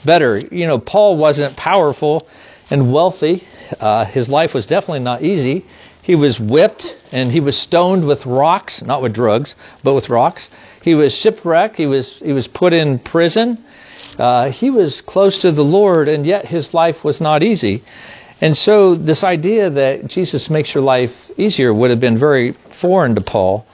better. 0.05 0.39
You 0.39 0.65
know, 0.65 0.79
Paul 0.79 1.17
wasn't 1.17 1.57
powerful 1.57 2.27
and 2.69 2.93
wealthy. 2.93 3.43
Uh, 3.79 4.05
his 4.05 4.29
life 4.29 4.53
was 4.53 4.65
definitely 4.65 5.01
not 5.01 5.23
easy. 5.23 5.65
He 6.01 6.15
was 6.15 6.39
whipped 6.39 6.97
and 7.11 7.31
he 7.31 7.41
was 7.41 7.57
stoned 7.57 8.05
with 8.07 8.25
rocks, 8.25 8.81
not 8.81 9.01
with 9.01 9.13
drugs, 9.13 9.55
but 9.83 9.93
with 9.93 10.09
rocks. 10.09 10.49
He 10.81 10.95
was 10.95 11.13
shipwrecked. 11.13 11.77
He 11.77 11.85
was 11.85 12.19
he 12.19 12.33
was 12.33 12.47
put 12.47 12.73
in 12.73 12.99
prison. 12.99 13.63
Uh, 14.17 14.51
he 14.51 14.69
was 14.69 15.01
close 15.01 15.39
to 15.39 15.51
the 15.51 15.63
Lord, 15.63 16.07
and 16.07 16.25
yet 16.25 16.45
his 16.45 16.73
life 16.73 17.03
was 17.03 17.21
not 17.21 17.43
easy. 17.43 17.83
And 18.41 18.55
so, 18.55 18.95
this 18.95 19.23
idea 19.23 19.69
that 19.69 20.07
Jesus 20.07 20.49
makes 20.49 20.73
your 20.73 20.83
life 20.83 21.31
easier 21.37 21.73
would 21.73 21.91
have 21.91 21.99
been 21.99 22.17
very 22.17 22.51
foreign 22.51 23.15
to 23.15 23.21
Paul. 23.21 23.65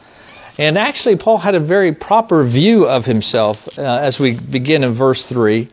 And 0.57 0.77
actually, 0.77 1.15
Paul 1.15 1.37
had 1.37 1.55
a 1.55 1.59
very 1.59 1.93
proper 1.93 2.43
view 2.43 2.85
of 2.85 3.05
himself 3.05 3.77
uh, 3.77 3.81
as 3.81 4.19
we 4.19 4.37
begin 4.37 4.83
in 4.83 4.93
verse 4.93 5.25
3. 5.27 5.69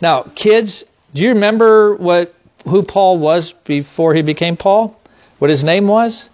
Now, 0.00 0.22
kids, 0.34 0.84
do 1.14 1.22
you 1.22 1.30
remember 1.30 1.94
what 1.96 2.34
who 2.66 2.82
Paul 2.82 3.18
was 3.18 3.52
before 3.64 4.14
he 4.14 4.22
became 4.22 4.56
Paul? 4.56 4.98
What 5.38 5.50
his 5.50 5.64
name 5.64 5.86
was? 5.86 6.28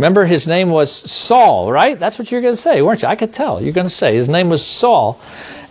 Remember, 0.00 0.24
his 0.24 0.48
name 0.48 0.70
was 0.70 0.90
Saul, 0.90 1.70
right? 1.70 2.00
That's 2.00 2.18
what 2.18 2.32
you're 2.32 2.40
going 2.40 2.54
to 2.54 2.60
say, 2.60 2.80
weren't 2.80 3.02
you? 3.02 3.08
I 3.08 3.16
could 3.16 3.34
tell. 3.34 3.62
You're 3.62 3.74
going 3.74 3.86
to 3.86 3.92
say 3.92 4.14
his 4.14 4.30
name 4.30 4.48
was 4.48 4.64
Saul, 4.64 5.20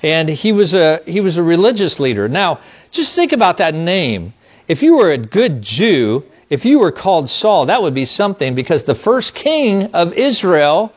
and 0.03 0.29
he 0.29 0.51
was 0.51 0.75
a 0.75 1.01
he 1.07 1.19
was 1.19 1.38
a 1.38 1.41
religious 1.43 2.00
leader. 2.00 2.27
Now, 2.29 2.59
just 2.91 3.15
think 3.15 3.31
about 3.31 3.57
that 3.57 3.74
name. 3.74 4.33
If 4.67 4.83
you 4.83 4.98
were 4.98 5.12
a 5.12 5.17
good 5.17 5.63
Jew, 5.63 6.25
if 6.48 6.63
you 6.65 6.77
were 6.77 6.91
called 6.91 7.27
Saul, 7.27 7.65
that 7.65 7.81
would 7.81 7.95
be 7.95 8.05
something 8.05 8.53
because 8.53 8.83
the 8.83 8.93
first 8.93 9.33
king 9.33 9.95
of 9.95 10.13
Israel's 10.13 10.91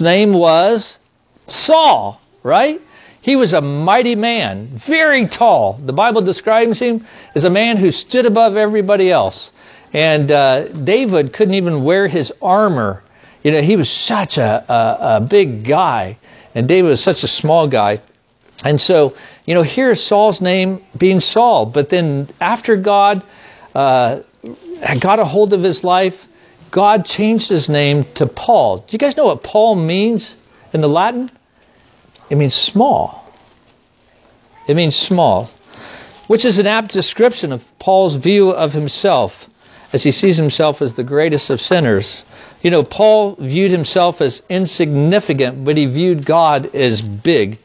name 0.00 0.32
was 0.32 0.98
Saul, 1.46 2.18
right? 2.42 2.80
He 3.20 3.36
was 3.36 3.52
a 3.52 3.60
mighty 3.60 4.16
man, 4.16 4.68
very 4.72 5.26
tall. 5.26 5.74
The 5.74 5.92
Bible 5.92 6.22
describes 6.22 6.78
him 6.78 7.04
as 7.34 7.44
a 7.44 7.50
man 7.50 7.76
who 7.76 7.92
stood 7.92 8.24
above 8.24 8.56
everybody 8.56 9.10
else. 9.10 9.52
And 9.92 10.30
uh, 10.30 10.68
David 10.68 11.32
couldn't 11.32 11.54
even 11.54 11.84
wear 11.84 12.08
his 12.08 12.32
armor. 12.42 13.02
You 13.42 13.52
know, 13.52 13.62
he 13.62 13.76
was 13.76 13.90
such 13.90 14.38
a, 14.38 14.64
a, 14.68 15.16
a 15.16 15.20
big 15.20 15.64
guy, 15.64 16.18
and 16.54 16.68
David 16.68 16.88
was 16.88 17.02
such 17.02 17.22
a 17.22 17.28
small 17.28 17.68
guy. 17.68 18.00
And 18.64 18.80
so, 18.80 19.14
you 19.46 19.54
know, 19.54 19.62
here's 19.62 20.02
Saul's 20.02 20.40
name 20.40 20.82
being 20.96 21.20
Saul. 21.20 21.66
But 21.66 21.88
then 21.88 22.28
after 22.40 22.76
God 22.76 23.22
uh, 23.74 24.20
got 25.00 25.20
a 25.20 25.24
hold 25.24 25.52
of 25.52 25.62
his 25.62 25.84
life, 25.84 26.26
God 26.70 27.04
changed 27.04 27.48
his 27.48 27.68
name 27.68 28.04
to 28.14 28.26
Paul. 28.26 28.78
Do 28.78 28.86
you 28.90 28.98
guys 28.98 29.16
know 29.16 29.26
what 29.26 29.42
Paul 29.42 29.76
means 29.76 30.36
in 30.72 30.80
the 30.80 30.88
Latin? 30.88 31.30
It 32.28 32.36
means 32.36 32.54
small. 32.54 33.24
It 34.66 34.74
means 34.74 34.96
small, 34.96 35.48
which 36.26 36.44
is 36.44 36.58
an 36.58 36.66
apt 36.66 36.92
description 36.92 37.52
of 37.52 37.64
Paul's 37.78 38.16
view 38.16 38.50
of 38.50 38.72
himself 38.74 39.48
as 39.92 40.02
he 40.02 40.12
sees 40.12 40.36
himself 40.36 40.82
as 40.82 40.94
the 40.94 41.04
greatest 41.04 41.50
of 41.50 41.60
sinners. 41.60 42.24
You 42.62 42.70
know, 42.70 42.82
Paul 42.82 43.36
viewed 43.36 43.70
himself 43.70 44.20
as 44.20 44.42
insignificant, 44.48 45.64
but 45.64 45.76
he 45.76 45.86
viewed 45.86 46.24
God 46.24 46.74
as 46.74 47.00
big. 47.00 47.58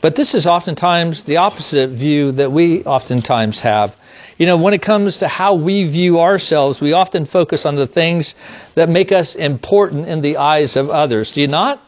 But 0.00 0.14
this 0.14 0.34
is 0.34 0.46
oftentimes 0.46 1.24
the 1.24 1.38
opposite 1.38 1.90
view 1.90 2.32
that 2.32 2.52
we 2.52 2.84
oftentimes 2.84 3.60
have. 3.60 3.96
You 4.36 4.46
know, 4.46 4.56
when 4.56 4.74
it 4.74 4.82
comes 4.82 5.18
to 5.18 5.28
how 5.28 5.54
we 5.54 5.90
view 5.90 6.20
ourselves, 6.20 6.80
we 6.80 6.92
often 6.92 7.26
focus 7.26 7.66
on 7.66 7.74
the 7.74 7.86
things 7.86 8.34
that 8.74 8.88
make 8.88 9.10
us 9.10 9.34
important 9.34 10.06
in 10.06 10.20
the 10.20 10.36
eyes 10.36 10.76
of 10.76 10.90
others. 10.90 11.32
Do 11.32 11.40
you 11.40 11.48
not? 11.48 11.80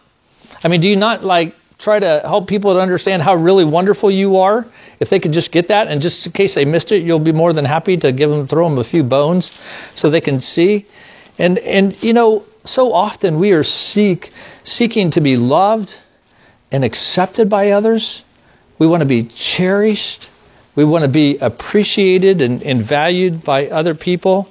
I 0.63 0.69
mean, 0.69 0.81
do 0.81 0.89
you 0.89 0.97
not 0.97 1.23
like 1.25 1.55
try 1.81 1.99
to 1.99 2.21
help 2.25 2.47
people 2.47 2.75
to 2.75 2.81
understand 2.81 3.23
how 3.23 3.35
really 3.35 3.65
wonderful 3.65 4.11
you 4.11 4.39
are. 4.39 4.67
If 5.01 5.09
they 5.09 5.19
could 5.19 5.33
just 5.33 5.51
get 5.51 5.69
that, 5.69 5.89
and 5.89 6.03
just 6.03 6.27
in 6.27 6.33
case 6.33 6.55
they 6.55 6.67
missed 6.67 6.93
it, 6.93 7.03
you'll 7.03 7.19
be 7.19 7.33
more 7.33 7.55
than 7.55 7.65
happy 7.65 7.97
to 7.97 8.13
give 8.13 8.29
them, 8.29 8.47
throw 8.47 8.69
them 8.69 8.79
a 8.79 8.85
few 8.85 9.03
bones, 9.03 9.51
so 9.95 10.11
they 10.11 10.21
can 10.21 10.41
see. 10.41 10.87
And 11.39 11.59
and 11.59 12.01
you 12.03 12.13
know, 12.13 12.45
so 12.65 12.93
often 12.93 13.39
we 13.39 13.53
are 13.53 13.65
seek 13.65 14.31
seeking 14.63 15.13
to 15.13 15.23
be 15.23 15.39
loved 15.39 15.97
and 16.71 16.85
accepted 16.85 17.49
by 17.49 17.71
others. 17.71 18.25
We 18.79 18.87
want 18.87 19.01
to 19.01 19.09
be 19.09 19.25
cherished. 19.25 20.29
We 20.77 20.85
want 20.85 21.05
to 21.05 21.11
be 21.11 21.39
appreciated 21.39 22.43
and, 22.43 22.63
and 22.63 22.83
valued 22.83 23.43
by 23.43 23.69
other 23.69 23.95
people. 23.95 24.49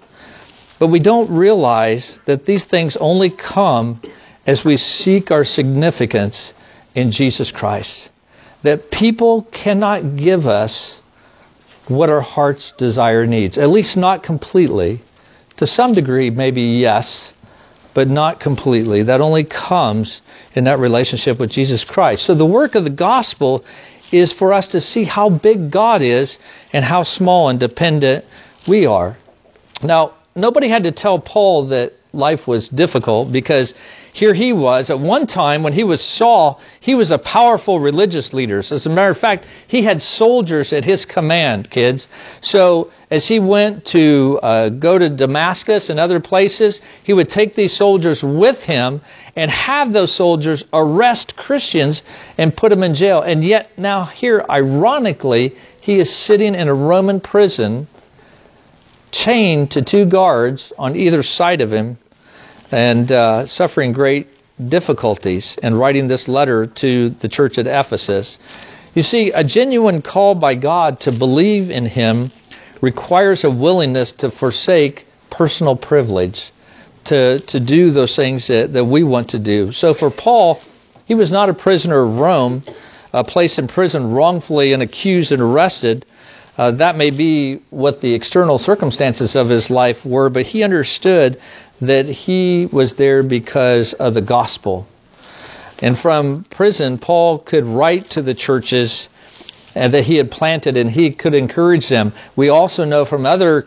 But 0.80 0.88
we 0.88 1.00
don't 1.00 1.30
realize 1.32 2.20
that 2.26 2.46
these 2.46 2.66
things 2.66 2.98
only 2.98 3.30
come 3.30 4.02
as 4.48 4.66
we 4.66 4.78
seek 4.78 5.32
our 5.32 5.46
significance 5.46 6.54
in 6.96 7.12
Jesus 7.12 7.52
Christ. 7.52 8.10
That 8.64 8.92
people 8.92 9.44
cannot 9.52 10.18
give 10.18 10.48
us 10.48 11.02
what 11.88 12.10
our 12.10 12.22
heart's 12.22 12.72
desire 12.74 13.26
needs, 13.26 13.58
at 13.58 13.70
least 13.70 13.98
not 13.98 14.24
completely. 14.24 15.02
To 15.58 15.68
some 15.68 15.94
degree, 15.94 16.30
maybe 16.30 16.62
yes, 16.62 17.34
but 17.94 18.08
not 18.08 18.40
completely. 18.40 19.04
That 19.04 19.22
only 19.22 19.44
comes 19.44 20.22
in 20.54 20.66
that 20.66 20.80
relationship 20.80 21.40
with 21.40 21.50
Jesus 21.50 21.84
Christ. 21.84 22.24
So 22.24 22.34
the 22.34 22.46
work 22.46 22.76
of 22.76 22.84
the 22.84 22.90
gospel 22.90 23.66
is 24.12 24.32
for 24.34 24.54
us 24.54 24.70
to 24.70 24.82
see 24.82 25.04
how 25.04 25.30
big 25.30 25.72
God 25.72 26.02
is 26.02 26.40
and 26.72 26.84
how 26.84 27.04
small 27.04 27.50
and 27.50 27.60
dependent 27.60 28.26
we 28.68 28.86
are. 28.86 29.18
Now, 29.84 30.14
nobody 30.36 30.68
had 30.68 30.84
to 30.84 30.92
tell 30.92 31.20
Paul 31.20 31.68
that 31.68 31.94
life 32.14 32.48
was 32.48 32.70
difficult 32.70 33.32
because 33.32 33.74
here 34.14 34.34
he 34.34 34.54
was. 34.54 34.90
At 34.90 35.00
one 35.00 35.28
time, 35.28 35.64
when 35.64 35.74
he 35.74 35.84
was 35.84 36.04
Saul, 36.04 36.60
he 36.80 36.96
was 36.96 37.12
a 37.12 37.18
powerful 37.18 37.80
religious 37.80 38.34
leader. 38.34 38.62
So 38.62 38.76
as 38.76 38.86
a 38.86 38.90
matter 38.90 39.12
of 39.12 39.18
fact, 39.18 39.46
he 39.68 39.84
had 39.84 40.02
soldiers 40.02 40.74
at 40.74 40.86
his 40.86 41.06
command, 41.06 41.70
kids. 41.70 42.08
So 42.42 42.92
as 43.12 43.28
he 43.28 43.40
went 43.40 43.86
to 43.88 44.40
uh, 44.42 44.70
go 44.70 44.98
to 44.98 45.10
Damascus 45.10 45.90
and 45.90 46.00
other 46.00 46.20
places, 46.20 46.82
he 47.04 47.14
would 47.14 47.30
take 47.30 47.56
these 47.56 47.76
soldiers 47.76 48.24
with 48.24 48.64
him 48.64 49.02
and 49.36 49.52
have 49.52 49.94
those 49.94 50.12
soldiers 50.12 50.66
arrest 50.74 51.36
Christians 51.36 52.04
and 52.38 52.56
put 52.56 52.70
them 52.70 52.84
in 52.84 52.96
jail. 52.96 53.22
And 53.22 53.44
yet 53.44 53.78
now 53.78 54.06
here, 54.06 54.44
ironically, 54.50 55.56
he 55.82 56.00
is 56.00 56.14
sitting 56.14 56.56
in 56.56 56.68
a 56.68 56.74
Roman 56.74 57.20
prison 57.20 57.88
chained 59.12 59.72
to 59.72 59.82
two 59.82 60.06
guards 60.06 60.72
on 60.78 60.96
either 60.96 61.24
side 61.24 61.62
of 61.62 61.72
him 61.74 61.98
and 62.72 63.12
uh, 63.12 63.46
suffering 63.46 63.94
great 63.94 64.28
difficulties 64.68 65.58
and 65.62 65.78
writing 65.78 66.08
this 66.08 66.28
letter 66.28 66.68
to 66.68 67.10
the 67.10 67.30
church 67.30 67.58
at 67.58 67.68
Ephesus. 67.68 68.38
You 68.94 69.04
see, 69.04 69.32
a 69.32 69.44
genuine 69.44 70.02
call 70.02 70.36
by 70.36 70.56
God 70.56 71.02
to 71.02 71.12
believe 71.12 71.70
in 71.70 71.86
Him 71.86 72.32
requires 72.82 73.44
a 73.44 73.52
willingness 73.52 74.12
to 74.14 74.32
forsake 74.32 75.06
personal 75.30 75.76
privilege, 75.76 76.52
to, 77.06 77.40
to 77.40 77.60
do 77.60 77.92
those 77.92 78.16
things 78.16 78.48
that, 78.48 78.74
that 78.74 78.86
we 78.86 79.04
want 79.04 79.30
to 79.30 79.40
do. 79.40 79.72
So 79.72 79.94
for 79.94 80.10
Paul, 80.10 80.60
he 81.06 81.16
was 81.16 81.32
not 81.32 81.50
a 81.50 81.54
prisoner 81.54 82.04
of 82.04 82.18
Rome, 82.18 82.64
uh, 83.14 83.24
placed 83.24 83.60
in 83.60 83.68
prison 83.68 84.12
wrongfully 84.12 84.74
and 84.74 84.84
accused 84.84 85.32
and 85.32 85.42
arrested. 85.42 86.06
Uh, 86.60 86.72
that 86.72 86.98
may 86.98 87.10
be 87.10 87.62
what 87.70 88.02
the 88.02 88.14
external 88.14 88.58
circumstances 88.58 89.38
of 89.38 89.48
his 89.48 89.70
life 89.70 90.06
were, 90.06 90.30
but 90.30 90.46
he 90.46 90.62
understood 90.62 91.40
that 91.80 92.06
he 92.06 92.68
was 92.70 92.96
there 92.96 93.24
because 93.24 93.94
of 93.94 94.14
the 94.14 94.22
gospel. 94.22 94.86
And 95.82 95.98
from 95.98 96.44
prison, 96.50 96.98
Paul 96.98 97.40
could 97.40 97.66
write 97.66 98.10
to 98.10 98.22
the 98.22 98.34
churches 98.34 99.08
and 99.74 99.94
that 99.94 100.04
he 100.04 100.18
had 100.18 100.32
planted 100.32 100.76
and 100.76 100.90
he 100.90 101.12
could 101.12 101.34
encourage 101.34 101.88
them. 101.88 102.12
We 102.36 102.50
also 102.50 102.84
know 102.84 103.06
from 103.06 103.26
other 103.26 103.66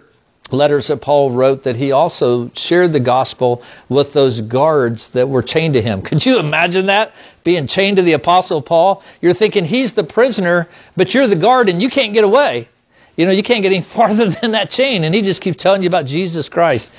letters 0.51 0.89
that 0.89 1.01
Paul 1.01 1.31
wrote 1.31 1.63
that 1.63 1.77
he 1.77 1.93
also 1.93 2.51
shared 2.55 2.93
the 2.93 3.01
gospel 3.01 3.63
with 3.89 4.13
those 4.13 4.43
guards 4.43 5.15
that 5.15 5.31
were 5.31 5.43
chained 5.43 5.75
to 5.75 5.81
him. 5.81 6.03
Could 6.09 6.27
you 6.27 6.39
imagine 6.39 6.87
that? 6.87 7.15
Being 7.43 7.69
chained 7.69 7.97
to 7.97 8.03
the 8.03 8.13
apostle 8.13 8.61
Paul? 8.61 9.03
You're 9.23 9.33
thinking 9.33 9.65
he's 9.65 9.95
the 9.95 10.05
prisoner, 10.05 10.69
but 10.95 11.15
you're 11.15 11.27
the 11.27 11.37
guard 11.37 11.71
and 11.71 11.81
you 11.81 11.89
can't 11.89 12.13
get 12.13 12.25
away. 12.25 12.69
You 13.17 13.27
know, 13.27 13.33
you 13.33 13.43
can't 13.43 13.63
get 13.63 13.73
any 13.73 13.83
farther 13.97 14.29
than 14.31 14.53
that 14.53 14.71
chain 14.71 15.05
and 15.05 15.15
he 15.15 15.23
just 15.23 15.41
keeps 15.41 15.63
telling 15.63 15.83
you 15.83 15.89
about 15.89 16.07
Jesus 16.07 16.49
Christ. 16.49 16.91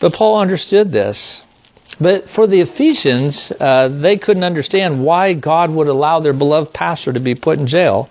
But 0.00 0.12
Paul 0.12 0.38
understood 0.38 0.92
this. 0.92 1.42
But 2.00 2.28
for 2.28 2.46
the 2.46 2.60
Ephesians, 2.60 3.52
uh, 3.58 3.88
they 3.88 4.16
couldn't 4.18 4.42
understand 4.42 5.04
why 5.04 5.32
God 5.34 5.70
would 5.70 5.86
allow 5.86 6.20
their 6.20 6.32
beloved 6.32 6.72
pastor 6.72 7.12
to 7.12 7.20
be 7.20 7.34
put 7.36 7.58
in 7.58 7.66
jail. 7.66 8.10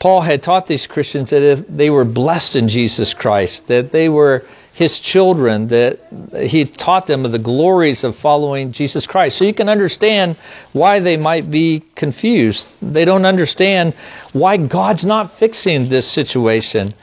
Paul 0.00 0.20
had 0.20 0.42
taught 0.42 0.66
these 0.66 0.86
Christians 0.86 1.30
that 1.30 1.42
if 1.42 1.66
they 1.68 1.90
were 1.90 2.04
blessed 2.04 2.56
in 2.56 2.68
Jesus 2.68 3.14
Christ, 3.14 3.68
that 3.68 3.92
they 3.92 4.08
were 4.08 4.44
his 4.78 5.00
children, 5.00 5.66
that 5.68 5.98
he 6.36 6.64
taught 6.64 7.08
them 7.08 7.24
of 7.24 7.32
the 7.32 7.38
glories 7.40 8.04
of 8.04 8.14
following 8.14 8.70
Jesus 8.70 9.08
Christ. 9.08 9.36
So 9.36 9.44
you 9.44 9.52
can 9.52 9.68
understand 9.68 10.36
why 10.72 11.00
they 11.00 11.16
might 11.16 11.50
be 11.50 11.82
confused. 11.96 12.68
They 12.80 13.04
don't 13.04 13.24
understand 13.24 13.94
why 14.32 14.56
God's 14.56 15.04
not 15.04 15.32
fixing 15.32 15.88
this 15.88 16.08
situation. 16.08 16.94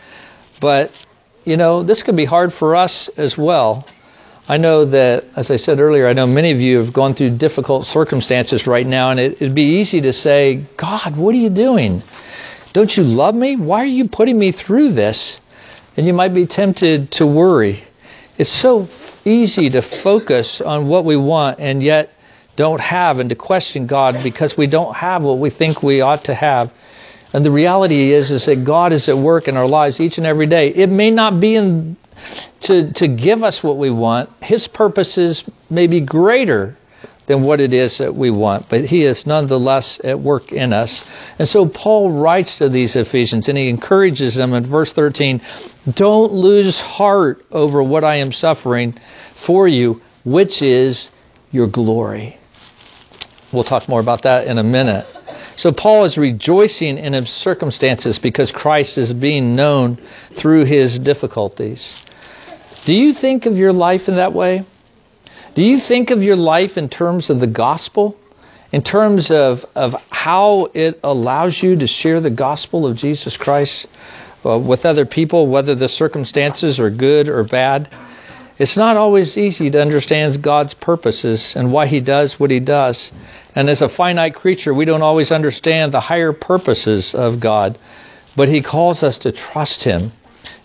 But, 0.61 0.91
you 1.43 1.57
know, 1.57 1.83
this 1.83 2.01
could 2.01 2.15
be 2.15 2.23
hard 2.23 2.53
for 2.53 2.77
us 2.77 3.09
as 3.17 3.37
well. 3.37 3.85
I 4.47 4.55
know 4.55 4.85
that, 4.85 5.25
as 5.35 5.51
I 5.51 5.57
said 5.57 5.81
earlier, 5.81 6.07
I 6.07 6.13
know 6.13 6.27
many 6.27 6.51
of 6.51 6.61
you 6.61 6.77
have 6.77 6.93
gone 6.93 7.13
through 7.13 7.37
difficult 7.37 7.87
circumstances 7.87 8.67
right 8.67 8.87
now, 8.87 9.11
and 9.11 9.19
it, 9.19 9.41
would 9.41 9.55
be 9.55 9.79
easy 9.79 9.99
to 9.99 10.13
say, 10.13 10.63
God, 10.77 11.17
what 11.17 11.35
are 11.35 11.39
you 11.39 11.49
doing? 11.49 12.03
Don't 12.71 12.95
you 12.95 13.03
love 13.03 13.35
me? 13.35 13.57
Why 13.57 13.79
are 13.83 13.85
you 13.99 14.07
putting 14.07 14.39
me 14.39 14.53
through 14.53 14.93
this? 14.93 15.41
And 15.97 16.05
you 16.05 16.13
might 16.13 16.33
be 16.33 16.45
tempted 16.45 17.11
to 17.13 17.25
worry. 17.25 17.83
It's 18.37 18.49
so 18.49 18.87
easy 19.23 19.69
to 19.71 19.81
focus 19.81 20.61
on 20.61 20.87
what 20.87 21.05
we 21.05 21.15
want 21.15 21.59
and 21.59 21.81
yet 21.81 22.11
don't 22.55 22.81
have 22.81 23.19
and 23.19 23.29
to 23.29 23.35
question 23.35 23.87
God 23.87 24.17
because 24.23 24.57
we 24.57 24.67
don't 24.67 24.93
have 24.95 25.23
what 25.23 25.39
we 25.39 25.49
think 25.49 25.81
we 25.81 26.01
ought 26.01 26.25
to 26.25 26.35
have. 26.35 26.71
And 27.33 27.45
the 27.45 27.51
reality 27.51 28.13
is 28.13 28.31
is 28.31 28.45
that 28.45 28.63
God 28.63 28.93
is 28.93 29.09
at 29.09 29.17
work 29.17 29.47
in 29.47 29.57
our 29.57 29.67
lives 29.67 29.99
each 29.99 30.17
and 30.17 30.27
every 30.27 30.47
day. 30.47 30.69
It 30.69 30.89
may 30.89 31.11
not 31.11 31.39
be 31.39 31.55
in 31.55 31.97
to 32.61 32.93
to 32.93 33.07
give 33.07 33.43
us 33.43 33.61
what 33.61 33.77
we 33.77 33.89
want. 33.89 34.29
His 34.41 34.67
purposes 34.67 35.43
may 35.69 35.87
be 35.87 35.99
greater 36.01 36.77
than 37.25 37.43
what 37.43 37.59
it 37.59 37.73
is 37.73 37.97
that 37.97 38.15
we 38.15 38.29
want, 38.29 38.69
but 38.69 38.85
he 38.85 39.03
is 39.03 39.25
nonetheless 39.25 39.99
at 40.03 40.19
work 40.19 40.51
in 40.51 40.73
us. 40.73 41.05
And 41.39 41.47
so 41.47 41.67
Paul 41.67 42.11
writes 42.11 42.59
to 42.59 42.69
these 42.69 42.95
Ephesians 42.95 43.49
and 43.49 43.57
he 43.57 43.69
encourages 43.69 44.35
them 44.35 44.53
in 44.53 44.65
verse 44.65 44.93
13, 44.93 45.41
don't 45.93 46.31
lose 46.31 46.79
heart 46.79 47.45
over 47.51 47.81
what 47.81 48.03
I 48.03 48.17
am 48.17 48.31
suffering 48.31 48.95
for 49.35 49.67
you, 49.67 50.01
which 50.23 50.61
is 50.61 51.09
your 51.51 51.67
glory. 51.67 52.37
We'll 53.51 53.63
talk 53.63 53.87
more 53.89 53.99
about 53.99 54.23
that 54.23 54.47
in 54.47 54.57
a 54.57 54.63
minute. 54.63 55.05
So 55.55 55.71
Paul 55.71 56.03
is 56.03 56.17
rejoicing 56.17 56.97
in 56.97 57.13
his 57.13 57.29
circumstances 57.29 58.19
because 58.19 58.51
Christ 58.51 58.97
is 58.97 59.13
being 59.13 59.55
known 59.55 59.97
through 60.33 60.65
his 60.65 60.99
difficulties. 60.99 61.99
Do 62.85 62.93
you 62.93 63.13
think 63.13 63.45
of 63.45 63.57
your 63.57 63.71
life 63.71 64.09
in 64.09 64.15
that 64.15 64.33
way? 64.33 64.65
Do 65.55 65.63
you 65.63 65.77
think 65.79 66.11
of 66.11 66.21
your 66.21 66.35
life 66.35 66.77
in 66.77 66.89
terms 66.89 67.29
of 67.29 67.39
the 67.39 67.47
gospel? 67.47 68.17
In 68.73 68.81
terms 68.81 69.31
of, 69.31 69.65
of 69.73 69.93
how 70.09 70.67
it 70.73 70.99
allows 71.01 71.63
you 71.63 71.77
to 71.77 71.87
share 71.87 72.19
the 72.19 72.29
gospel 72.29 72.85
of 72.85 72.97
Jesus 72.97 73.37
Christ 73.37 73.87
uh, 74.45 74.59
with 74.59 74.85
other 74.85 75.05
people, 75.05 75.47
whether 75.47 75.73
the 75.73 75.87
circumstances 75.87 76.77
are 76.81 76.89
good 76.89 77.29
or 77.29 77.45
bad? 77.45 77.89
It's 78.59 78.75
not 78.75 78.97
always 78.97 79.37
easy 79.37 79.71
to 79.71 79.81
understand 79.81 80.41
God's 80.41 80.73
purposes 80.73 81.55
and 81.55 81.71
why 81.71 81.87
He 81.87 82.01
does 82.01 82.37
what 82.37 82.51
He 82.51 82.59
does. 82.59 83.13
And 83.55 83.69
as 83.69 83.81
a 83.81 83.87
finite 83.87 84.35
creature, 84.35 84.73
we 84.73 84.83
don't 84.83 85.03
always 85.03 85.31
understand 85.31 85.93
the 85.93 86.01
higher 86.01 86.33
purposes 86.33 87.15
of 87.15 87.39
God. 87.39 87.77
But 88.35 88.49
He 88.49 88.61
calls 88.61 89.03
us 89.03 89.19
to 89.19 89.31
trust 89.31 89.85
Him 89.85 90.11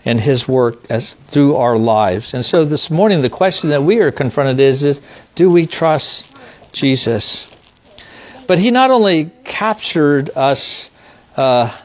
and 0.04 0.20
His 0.20 0.48
work 0.48 0.76
as 0.90 1.14
through 1.28 1.56
our 1.56 1.76
lives. 1.76 2.34
And 2.34 2.44
so 2.44 2.64
this 2.64 2.90
morning, 2.90 3.22
the 3.22 3.30
question 3.30 3.70
that 3.70 3.82
we 3.82 3.98
are 3.98 4.12
confronted 4.12 4.60
is: 4.60 4.82
is 4.82 5.00
Do 5.34 5.50
we 5.50 5.66
trust 5.66 6.26
Jesus? 6.72 7.46
But 8.46 8.58
He 8.58 8.70
not 8.70 8.90
only 8.90 9.30
captured 9.44 10.30
us, 10.30 10.90
uh, 11.36 11.78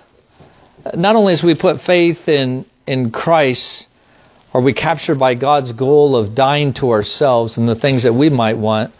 not 0.94 1.16
only 1.16 1.34
as 1.34 1.44
we 1.44 1.56
put 1.56 1.82
faith 1.82 2.28
in 2.28 2.66
in 2.88 3.12
Christ 3.12 3.88
are 4.56 4.62
we 4.62 4.72
captured 4.72 5.20
by 5.20 5.36
God's 5.36 5.74
goal 5.74 6.16
of 6.16 6.34
dying 6.34 6.72
to 6.76 6.92
ourselves 6.92 7.58
and 7.58 7.68
the 7.68 7.76
things 7.76 8.04
that 8.04 8.14
we 8.14 8.30
might 8.30 8.58
want? 8.58 8.94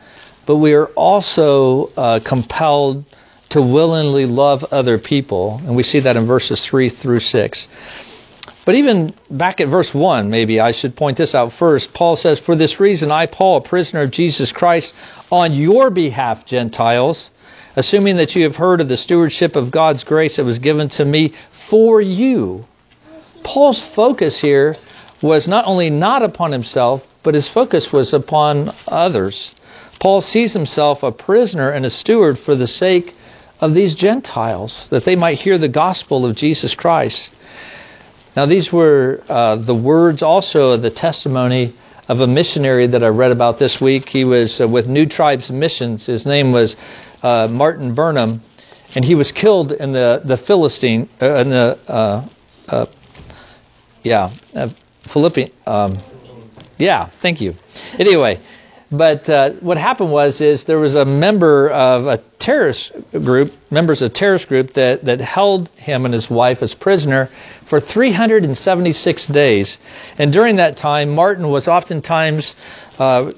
But 0.46 0.58
we 0.58 0.74
are 0.74 0.88
also 0.88 1.94
uh, 1.96 2.20
compelled 2.20 3.06
to 3.52 3.62
willingly 3.62 4.26
love 4.26 4.66
other 4.66 4.98
people. 4.98 5.62
And 5.66 5.78
we 5.78 5.84
see 5.84 6.02
that 6.02 6.18
in 6.18 6.28
verses 6.28 6.66
3 6.66 6.90
through 6.90 7.22
6. 7.22 7.68
But 8.66 8.76
even 8.76 9.14
back 9.30 9.62
at 9.62 9.68
verse 9.68 9.94
1, 9.94 10.30
maybe 10.32 10.60
I 10.60 10.72
should 10.72 10.96
point 10.96 11.18
this 11.18 11.36
out 11.36 11.54
first. 11.54 11.94
Paul 11.94 12.16
says, 12.16 12.40
For 12.40 12.56
this 12.56 12.80
reason, 12.80 13.12
I, 13.12 13.28
Paul, 13.28 13.58
a 13.58 13.62
prisoner 13.62 14.02
of 14.02 14.12
Jesus 14.12 14.52
Christ, 14.52 14.96
on 15.32 15.54
your 15.54 15.92
behalf, 15.92 16.46
Gentiles, 16.46 17.30
assuming 17.76 18.18
that 18.18 18.36
you 18.36 18.44
have 18.44 18.56
heard 18.56 18.82
of 18.82 18.88
the 18.88 18.98
stewardship 18.98 19.56
of 19.56 19.70
God's 19.70 20.04
grace 20.04 20.38
that 20.38 20.46
was 20.46 20.58
given 20.58 20.90
to 20.90 21.06
me 21.06 21.34
for 21.52 22.02
you. 22.02 22.66
Paul's 23.44 23.84
focus 23.84 24.40
here 24.40 24.76
was 25.22 25.48
not 25.48 25.68
only 25.68 25.92
not 25.92 26.24
upon 26.24 26.52
himself, 26.52 27.06
but 27.22 27.36
his 27.36 27.48
focus 27.48 27.94
was 27.94 28.14
upon 28.14 28.72
others. 28.88 29.54
Paul 30.00 30.22
sees 30.22 30.54
himself 30.54 31.04
a 31.04 31.12
prisoner 31.12 31.70
and 31.70 31.86
a 31.86 31.90
steward 31.90 32.40
for 32.40 32.56
the 32.56 32.68
sake 32.68 33.14
of 33.60 33.74
these 33.74 33.96
Gentiles, 33.96 34.88
that 34.90 35.06
they 35.06 35.16
might 35.16 35.40
hear 35.40 35.58
the 35.58 35.68
gospel 35.68 36.26
of 36.26 36.36
Jesus 36.36 36.76
Christ. 36.76 37.32
Now, 38.36 38.46
these 38.46 38.72
were 38.72 39.22
uh, 39.30 39.56
the 39.56 39.76
words 39.76 40.22
also 40.22 40.72
of 40.72 40.82
the 40.82 40.90
testimony 40.92 41.74
of 42.08 42.20
a 42.20 42.28
missionary 42.28 42.88
that 42.88 43.04
I 43.04 43.08
read 43.08 43.32
about 43.32 43.58
this 43.58 43.80
week. 43.80 44.10
He 44.10 44.26
was 44.26 44.60
uh, 44.62 44.68
with 44.68 44.88
New 44.88 45.06
Tribes 45.06 45.52
Missions. 45.52 46.06
His 46.06 46.26
name 46.26 46.52
was 46.52 46.76
uh, 47.24 47.48
Martin 47.50 47.96
Burnham, 47.96 48.42
and 48.94 49.06
he 49.06 49.16
was 49.16 49.32
killed 49.32 49.72
in 49.72 49.92
the 49.94 50.22
the 50.24 50.38
Philistine 50.38 51.10
uh, 51.22 51.36
in 51.36 51.50
the 51.50 51.80
uh, 51.88 52.28
uh, 52.68 52.86
yeah 54.04 54.32
Philippian. 55.04 55.52
Um, 55.66 55.98
yeah, 56.78 57.10
thank 57.22 57.42
you. 57.42 57.56
Anyway, 57.98 58.40
but 58.92 59.30
uh, 59.30 59.52
what 59.62 59.78
happened 59.78 60.12
was 60.12 60.42
is 60.42 60.66
there 60.66 60.78
was 60.80 60.96
a 60.96 61.06
member 61.06 61.70
of 61.70 62.06
a 62.08 62.18
terrorist 62.40 62.92
group, 63.12 63.52
members 63.72 64.02
of 64.02 64.12
a 64.12 64.14
terrorist 64.14 64.48
group 64.48 64.74
that 64.74 65.06
that 65.06 65.20
held 65.22 65.70
him 65.70 66.06
and 66.06 66.14
his 66.14 66.30
wife 66.30 66.62
as 66.62 66.74
prisoner 66.76 67.30
for 67.66 67.80
376 67.80 69.26
days, 69.28 69.80
and 70.18 70.32
during 70.32 70.58
that 70.58 70.78
time, 70.78 71.10
Martin 71.16 71.50
was 71.50 71.68
oftentimes. 71.68 72.56
Uh, 73.00 73.32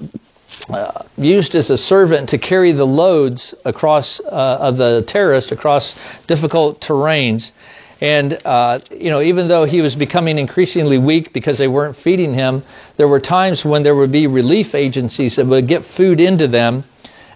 uh, 0.70 1.04
used 1.16 1.54
as 1.54 1.70
a 1.70 1.78
servant 1.78 2.30
to 2.30 2.38
carry 2.38 2.72
the 2.72 2.86
loads 2.86 3.54
across 3.64 4.18
uh, 4.20 4.24
of 4.26 4.76
the 4.76 5.04
terrorists 5.06 5.52
across 5.52 5.94
difficult 6.26 6.80
terrains. 6.80 7.52
And, 8.00 8.38
uh, 8.44 8.78
you 8.92 9.10
know, 9.10 9.20
even 9.20 9.48
though 9.48 9.64
he 9.64 9.80
was 9.80 9.96
becoming 9.96 10.38
increasingly 10.38 10.98
weak 10.98 11.32
because 11.32 11.58
they 11.58 11.66
weren't 11.66 11.96
feeding 11.96 12.32
him, 12.32 12.62
there 12.96 13.08
were 13.08 13.20
times 13.20 13.64
when 13.64 13.82
there 13.82 13.94
would 13.94 14.12
be 14.12 14.26
relief 14.28 14.74
agencies 14.74 15.36
that 15.36 15.46
would 15.46 15.66
get 15.66 15.84
food 15.84 16.20
into 16.20 16.46
them. 16.46 16.84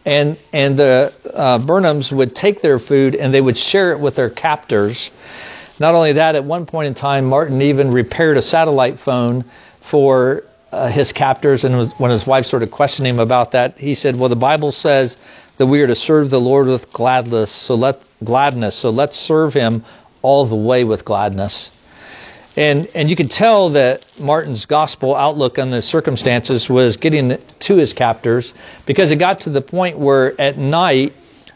And, 0.05 0.38
and 0.53 0.77
the 0.77 1.12
uh, 1.25 1.59
Burnhams 1.59 2.12
would 2.12 2.35
take 2.35 2.61
their 2.61 2.79
food 2.79 3.14
and 3.14 3.35
they 3.35 3.40
would 3.40 3.59
share 3.59 3.92
it 3.92 4.01
with 4.01 4.16
their 4.16 4.31
captors. 4.31 5.11
Not 5.81 5.94
only 5.94 6.14
that, 6.14 6.37
at 6.37 6.44
one 6.44 6.66
point 6.66 6.88
in 6.88 6.94
time, 6.94 7.25
Martin 7.25 7.61
even 7.62 7.92
repaired 7.92 8.37
a 8.37 8.42
satellite 8.42 9.01
phone 9.01 9.44
for 9.81 10.44
uh, 10.70 10.88
his 10.88 11.12
captors. 11.12 11.64
And 11.64 11.77
was, 11.77 11.92
when 11.98 12.11
his 12.11 12.27
wife 12.27 12.46
sort 12.46 12.62
of 12.62 12.70
questioned 12.70 13.07
him 13.07 13.18
about 13.18 13.53
that, 13.53 13.79
he 13.79 13.94
said, 13.94 14.18
"Well, 14.18 14.29
the 14.29 14.37
Bible 14.37 14.72
says 14.72 15.16
that 15.57 15.66
we 15.66 15.81
are 15.81 15.87
to 15.87 15.94
serve 15.94 16.31
the 16.31 16.40
Lord 16.40 16.66
with 16.66 16.92
gladness. 16.92 17.51
So 17.51 17.75
let 17.75 18.01
gladness. 18.25 18.75
So 18.75 18.90
let's 18.90 19.16
serve 19.16 19.55
Him 19.55 19.85
all 20.22 20.46
the 20.46 20.56
way 20.56 20.85
with 20.85 21.04
gladness. 21.04 21.70
And 22.56 22.88
and 22.94 23.08
you 23.08 23.16
could 23.16 23.30
tell 23.30 23.70
that 23.70 24.04
Martin's 24.18 24.66
gospel 24.66 25.16
outlook 25.16 25.58
on 25.58 25.70
the 25.70 25.80
circumstances 25.80 26.68
was 26.68 26.98
getting 26.98 27.38
to 27.61 27.76
his 27.76 27.94
captors 27.94 28.52
because 28.85 29.11
it 29.11 29.16
got 29.16 29.40
to 29.40 29.50
the 29.50 29.62
point 29.62 29.98
where 29.98 30.38
at 30.38 30.58
night 30.58 31.14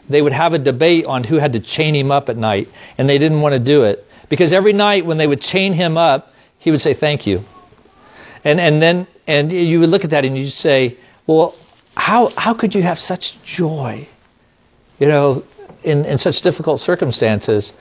they 0.09 0.21
would 0.21 0.33
have 0.33 0.53
a 0.53 0.59
debate 0.59 1.05
on 1.05 1.23
who 1.23 1.35
had 1.35 1.53
to 1.53 1.59
chain 1.59 1.93
him 1.93 2.11
up 2.11 2.29
at 2.29 2.37
night, 2.37 2.69
and 2.97 3.07
they 3.07 3.19
didn't 3.19 3.41
want 3.41 3.53
to 3.53 3.59
do 3.59 3.83
it 3.83 4.05
because 4.29 4.53
every 4.53 4.73
night 4.73 5.05
when 5.05 5.17
they 5.17 5.27
would 5.27 5.41
chain 5.41 5.73
him 5.73 5.97
up, 5.97 6.33
he 6.57 6.71
would 6.71 6.81
say 6.81 6.95
thank 6.95 7.27
you, 7.27 7.43
and 8.43 8.59
and 8.59 8.81
then 8.81 9.07
and 9.27 9.51
you 9.51 9.79
would 9.79 9.89
look 9.89 10.03
at 10.03 10.09
that 10.11 10.25
and 10.25 10.35
you'd 10.35 10.49
say, 10.49 10.97
well, 11.27 11.55
how 11.95 12.29
how 12.29 12.55
could 12.55 12.73
you 12.73 12.81
have 12.81 12.97
such 12.97 13.41
joy, 13.43 14.07
you 14.97 15.07
know, 15.07 15.43
in 15.83 16.05
in 16.05 16.17
such 16.17 16.41
difficult 16.41 16.79
circumstances? 16.81 17.71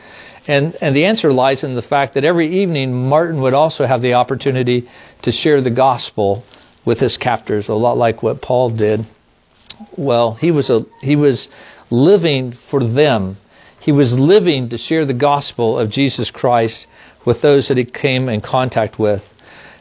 And, 0.49 0.77
and 0.81 0.95
the 0.95 1.07
answer 1.07 1.33
lies 1.33 1.65
in 1.65 1.75
the 1.75 1.83
fact 1.83 2.15
that 2.15 2.25
every 2.25 2.47
evening 2.61 3.09
Martin 3.09 3.41
would 3.41 3.55
also 3.55 3.85
have 3.85 4.03
the 4.03 4.15
opportunity 4.15 4.89
to 5.23 5.33
share 5.33 5.61
the 5.61 5.71
gospel 5.71 6.45
with 6.85 7.01
his 7.01 7.19
captors, 7.19 7.69
a 7.69 7.75
lot 7.75 7.97
like 7.97 8.23
what 8.23 8.41
Paul 8.41 8.71
did. 8.71 9.05
Well, 9.97 10.35
he 10.35 10.53
was 10.53 10.71
a, 10.71 10.87
he 11.01 11.17
was 11.17 11.49
living 11.91 12.53
for 12.53 12.83
them. 12.83 13.37
He 13.81 13.93
was 13.93 14.19
living 14.19 14.71
to 14.71 14.79
share 14.79 15.05
the 15.05 15.15
gospel 15.15 15.79
of 15.79 15.91
Jesus 15.91 16.31
Christ 16.31 16.87
with 17.25 17.43
those 17.43 17.69
that 17.69 17.77
he 17.77 17.85
came 17.85 18.29
in 18.29 18.41
contact 18.41 18.99
with. 18.99 19.33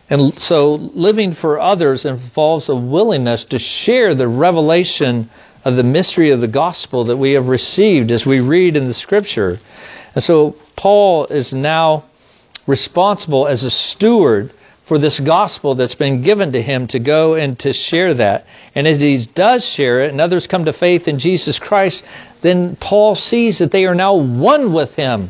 And 0.09 0.39
so 0.39 0.75
living 0.75 1.33
for 1.33 1.59
others 1.59 2.05
involves 2.05 2.69
a 2.69 2.75
willingness 2.75 3.45
to 3.45 3.59
share 3.59 4.13
the 4.13 4.27
revelation 4.27 5.29
of 5.63 5.75
the 5.75 5.83
mystery 5.83 6.29
of 6.29 6.41
the 6.41 6.47
gospel 6.47 7.05
that 7.05 7.17
we 7.17 7.33
have 7.33 7.47
received 7.47 8.11
as 8.11 8.25
we 8.25 8.39
read 8.39 8.75
in 8.75 8.87
the 8.87 8.93
scripture. 8.93 9.57
And 10.15 10.23
so 10.23 10.55
Paul 10.75 11.27
is 11.27 11.53
now 11.53 12.05
responsible 12.65 13.47
as 13.47 13.63
a 13.63 13.69
steward 13.69 14.51
for 14.85 14.97
this 14.99 15.19
gospel 15.19 15.75
that's 15.75 15.95
been 15.95 16.21
given 16.21 16.53
to 16.53 16.61
him 16.61 16.87
to 16.87 16.99
go 16.99 17.33
and 17.33 17.57
to 17.59 17.73
share 17.73 18.13
that. 18.13 18.45
And 18.75 18.87
as 18.87 19.01
he 19.01 19.17
does 19.17 19.67
share 19.67 20.01
it 20.01 20.11
and 20.11 20.21
others 20.21 20.47
come 20.47 20.65
to 20.65 20.73
faith 20.73 21.07
in 21.07 21.19
Jesus 21.19 21.59
Christ, 21.59 22.03
then 22.41 22.75
Paul 22.75 23.15
sees 23.15 23.59
that 23.59 23.71
they 23.71 23.85
are 23.85 23.95
now 23.95 24.15
one 24.15 24.73
with 24.73 24.95
him. 24.95 25.29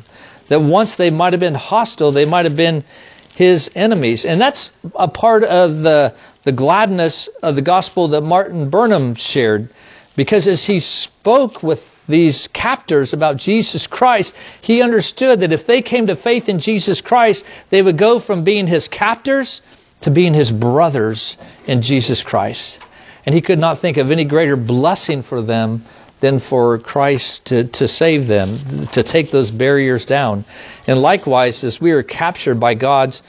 That 0.50 0.62
once 0.62 0.98
they 0.98 1.10
might 1.10 1.34
have 1.34 1.39
been 1.39 1.56
hostile, 1.56 2.12
they 2.12 2.26
might 2.26 2.45
have 2.45 2.58
been 2.58 2.84
his 3.36 3.71
enemies. 3.76 4.26
And 4.26 4.39
that's 4.39 4.71
a 4.93 5.08
part 5.08 5.43
of 5.43 5.82
the, 5.82 6.15
the 6.43 6.52
gladness 6.52 7.30
of 7.41 7.56
the 7.56 7.62
gospel 7.62 8.10
that 8.10 8.21
Martin 8.21 8.69
Burnham 8.69 9.15
shared. 9.15 9.69
Because 10.15 10.47
as 10.47 10.65
he 10.65 10.80
spoke 10.80 11.62
with 11.62 12.06
these 12.08 12.47
captors 12.54 13.13
about 13.13 13.38
Jesus 13.38 13.88
Christ, 13.88 14.36
he 14.62 14.82
understood 14.82 15.41
that 15.41 15.51
if 15.51 15.65
they 15.65 15.82
came 15.82 16.08
to 16.08 16.15
faith 16.15 16.47
in 16.49 16.60
Jesus 16.60 17.01
Christ, 17.01 17.45
they 17.69 17.82
would 17.82 17.97
go 17.97 18.19
from 18.19 18.43
being 18.43 18.67
his 18.67 18.88
captors 18.88 19.62
to 20.01 20.12
being 20.12 20.34
his 20.34 20.51
brothers 20.51 21.38
in 21.67 21.82
Jesus 21.82 22.23
Christ. 22.23 22.80
And 23.25 23.34
he 23.34 23.41
could 23.41 23.60
not 23.60 23.80
think 23.80 23.97
of 23.97 24.12
any 24.12 24.23
greater 24.23 24.56
blessing 24.56 25.23
for 25.23 25.41
them 25.41 25.84
than 26.19 26.39
for 26.39 26.78
Christ 26.80 27.45
to, 27.45 27.65
to 27.65 27.88
save 27.88 28.28
them, 28.28 28.88
to 28.93 29.04
take 29.04 29.32
those 29.32 29.51
barriers 29.51 30.06
down. 30.06 30.45
And 30.88 31.01
likewise, 31.01 31.63
as 31.63 31.82
we 31.82 31.91
are 31.91 32.04
captured 32.04 32.60
by 32.60 32.75
God's 32.75 33.21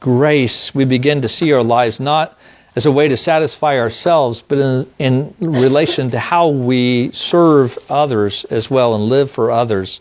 grace, 0.00 0.74
we 0.74 0.84
begin 0.84 1.22
to 1.22 1.28
see 1.28 1.52
our 1.52 1.62
lives 1.62 2.00
not 2.00 2.36
as 2.76 2.86
a 2.86 2.92
way 2.92 3.08
to 3.08 3.16
satisfy 3.16 3.78
ourselves, 3.78 4.42
but 4.46 4.58
in, 4.58 4.86
in 4.98 5.34
relation 5.40 6.10
to 6.10 6.18
how 6.18 6.48
we 6.48 7.10
serve 7.12 7.78
others 7.88 8.44
as 8.50 8.68
well 8.68 8.94
and 8.94 9.04
live 9.04 9.30
for 9.30 9.50
others. 9.50 10.00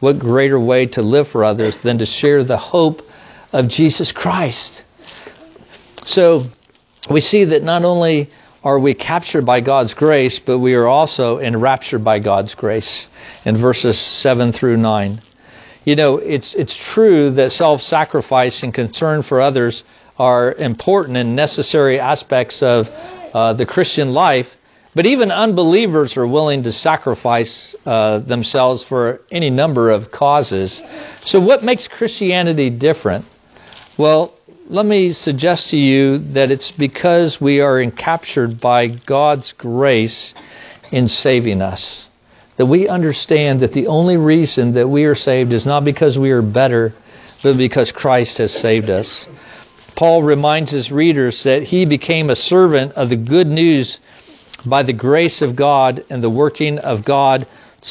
What 0.00 0.18
greater 0.18 0.58
way 0.58 0.86
to 0.86 1.02
live 1.02 1.28
for 1.28 1.44
others 1.44 1.78
than 1.78 1.98
to 1.98 2.06
share 2.06 2.42
the 2.42 2.56
hope 2.56 3.02
of 3.52 3.68
Jesus 3.68 4.12
Christ? 4.12 4.84
So 6.04 6.44
we 7.10 7.20
see 7.20 7.44
that 7.44 7.62
not 7.62 7.84
only 7.84 8.30
are 8.64 8.78
we 8.78 8.94
captured 8.94 9.44
by 9.44 9.60
God's 9.60 9.94
grace, 9.94 10.38
but 10.38 10.58
we 10.58 10.74
are 10.74 10.86
also 10.86 11.38
enraptured 11.38 12.02
by 12.02 12.18
God's 12.18 12.54
grace 12.54 13.08
in 13.44 13.56
verses 13.56 13.98
7 13.98 14.52
through 14.52 14.76
9. 14.78 15.20
You 15.84 15.96
know, 15.96 16.16
it's, 16.18 16.54
it's 16.54 16.76
true 16.76 17.30
that 17.32 17.52
self 17.52 17.80
sacrifice 17.80 18.64
and 18.64 18.74
concern 18.74 19.22
for 19.22 19.40
others 19.40 19.84
are 20.18 20.52
important 20.52 21.16
and 21.16 21.36
necessary 21.36 22.00
aspects 22.00 22.62
of 22.62 22.88
uh, 23.34 23.52
the 23.52 23.66
Christian 23.66 24.12
life, 24.12 24.56
but 24.94 25.06
even 25.06 25.30
unbelievers 25.30 26.16
are 26.16 26.26
willing 26.26 26.62
to 26.62 26.72
sacrifice 26.72 27.74
uh, 27.84 28.18
themselves 28.20 28.82
for 28.82 29.20
any 29.30 29.50
number 29.50 29.90
of 29.90 30.10
causes. 30.10 30.82
So, 31.24 31.40
what 31.40 31.62
makes 31.62 31.86
Christianity 31.86 32.70
different? 32.70 33.26
Well, 33.98 34.32
let 34.68 34.86
me 34.86 35.12
suggest 35.12 35.70
to 35.70 35.76
you 35.76 36.18
that 36.32 36.50
it's 36.50 36.72
because 36.72 37.40
we 37.40 37.60
are 37.60 37.80
encaptured 37.80 38.60
by 38.60 38.88
God's 38.88 39.52
grace 39.52 40.34
in 40.90 41.08
saving 41.08 41.62
us. 41.62 42.08
That 42.56 42.66
we 42.66 42.88
understand 42.88 43.60
that 43.60 43.72
the 43.72 43.88
only 43.88 44.16
reason 44.16 44.72
that 44.72 44.88
we 44.88 45.04
are 45.04 45.14
saved 45.14 45.52
is 45.52 45.66
not 45.66 45.84
because 45.84 46.18
we 46.18 46.30
are 46.30 46.42
better, 46.42 46.94
but 47.42 47.58
because 47.58 47.92
Christ 47.92 48.38
has 48.38 48.52
saved 48.52 48.88
us. 48.88 49.28
Paul 49.96 50.22
reminds 50.22 50.70
his 50.70 50.92
readers 50.92 51.42
that 51.44 51.62
he 51.62 51.86
became 51.86 52.30
a 52.30 52.36
servant 52.36 52.92
of 52.92 53.08
the 53.08 53.16
good 53.16 53.46
news 53.46 53.98
by 54.64 54.82
the 54.82 54.92
grace 54.92 55.42
of 55.42 55.56
God 55.56 56.04
and 56.10 56.22
the 56.22 56.30
working 56.30 56.78
of 56.78 57.04
God's 57.04 57.46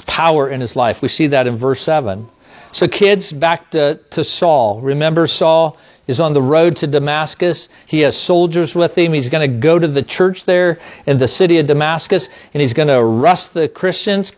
power 0.05 0.49
in 0.49 0.61
his 0.61 0.75
life. 0.75 1.01
We 1.01 1.07
see 1.07 1.27
that 1.27 1.47
in 1.47 1.57
verse 1.57 1.81
7. 1.81 2.27
So, 2.73 2.87
kids, 2.87 3.31
back 3.31 3.71
to, 3.71 3.99
to 4.11 4.23
Saul. 4.23 4.81
Remember, 4.81 5.27
Saul 5.27 5.77
is 6.07 6.19
on 6.19 6.33
the 6.33 6.41
road 6.41 6.75
to 6.77 6.87
Damascus. 6.87 7.69
He 7.87 8.01
has 8.01 8.15
soldiers 8.15 8.75
with 8.75 8.95
him. 8.95 9.13
He's 9.13 9.29
going 9.29 9.49
to 9.49 9.57
go 9.59 9.79
to 9.79 9.87
the 9.87 10.03
church 10.03 10.45
there 10.45 10.79
in 11.07 11.17
the 11.17 11.27
city 11.27 11.57
of 11.59 11.67
Damascus 11.67 12.29
and 12.53 12.61
he's 12.61 12.73
going 12.73 12.89
to 12.89 12.99
arrest 12.99 13.53
the 13.53 13.67
Christians. 13.67 14.33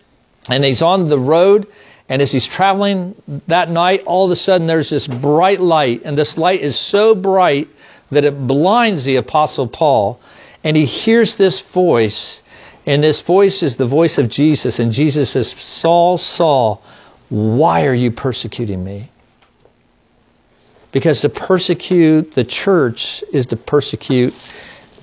And 0.49 0.63
he's 0.63 0.81
on 0.81 1.09
the 1.09 1.19
road. 1.19 1.67
And 2.09 2.21
as 2.21 2.31
he's 2.31 2.47
traveling 2.47 3.15
that 3.47 3.69
night, 3.69 4.03
all 4.05 4.25
of 4.25 4.31
a 4.31 4.35
sudden 4.35 4.67
there's 4.67 4.89
this 4.89 5.07
bright 5.07 5.59
light. 5.59 6.03
And 6.05 6.17
this 6.17 6.37
light 6.37 6.61
is 6.61 6.79
so 6.79 7.13
bright 7.15 7.67
that 8.11 8.23
it 8.23 8.47
blinds 8.47 9.03
the 9.03 9.17
Apostle 9.17 9.67
Paul. 9.67 10.19
And 10.63 10.77
he 10.77 10.85
hears 10.85 11.37
this 11.37 11.59
voice. 11.59 12.41
And 12.85 13.03
this 13.03 13.21
voice 13.21 13.61
is 13.61 13.75
the 13.75 13.85
voice 13.85 14.17
of 14.17 14.29
Jesus. 14.29 14.79
And 14.79 14.93
Jesus 14.93 15.31
says, 15.31 15.51
Saul, 15.51 16.17
Saul, 16.17 16.81
why 17.29 17.85
are 17.85 17.93
you 17.93 18.11
persecuting 18.11 18.81
me? 18.83 19.11
Because 20.93 21.21
to 21.21 21.29
persecute 21.29 22.33
the 22.33 22.45
church 22.45 23.21
is 23.33 23.47
to 23.47 23.57
persecute 23.57 24.33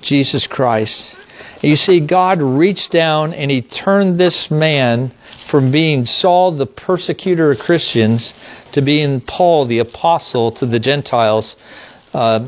Jesus 0.01 0.47
Christ. 0.47 1.15
You 1.61 1.75
see, 1.75 1.99
God 1.99 2.41
reached 2.41 2.91
down 2.91 3.33
and 3.33 3.49
he 3.49 3.61
turned 3.61 4.17
this 4.17 4.51
man 4.51 5.11
from 5.47 5.71
being 5.71 6.05
Saul, 6.05 6.51
the 6.51 6.65
persecutor 6.65 7.51
of 7.51 7.59
Christians, 7.59 8.33
to 8.73 8.81
being 8.81 9.21
Paul, 9.21 9.65
the 9.65 9.79
apostle 9.79 10.51
to 10.53 10.65
the 10.65 10.79
Gentiles, 10.79 11.55
uh, 12.13 12.47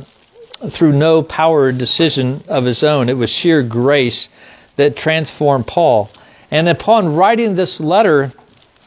through 0.70 0.94
no 0.94 1.24
power 1.24 1.64
or 1.64 1.72
decision 1.72 2.44
of 2.48 2.66
his 2.66 2.84
own. 2.84 3.10
It 3.10 3.18
was 3.18 3.30
sheer 3.30 3.64
grace 3.64 4.30
that 4.76 4.96
transformed 4.96 5.68
Paul. 5.68 6.10
And 6.50 6.68
upon 6.68 7.16
writing 7.16 7.56
this 7.56 7.80
letter 7.80 8.34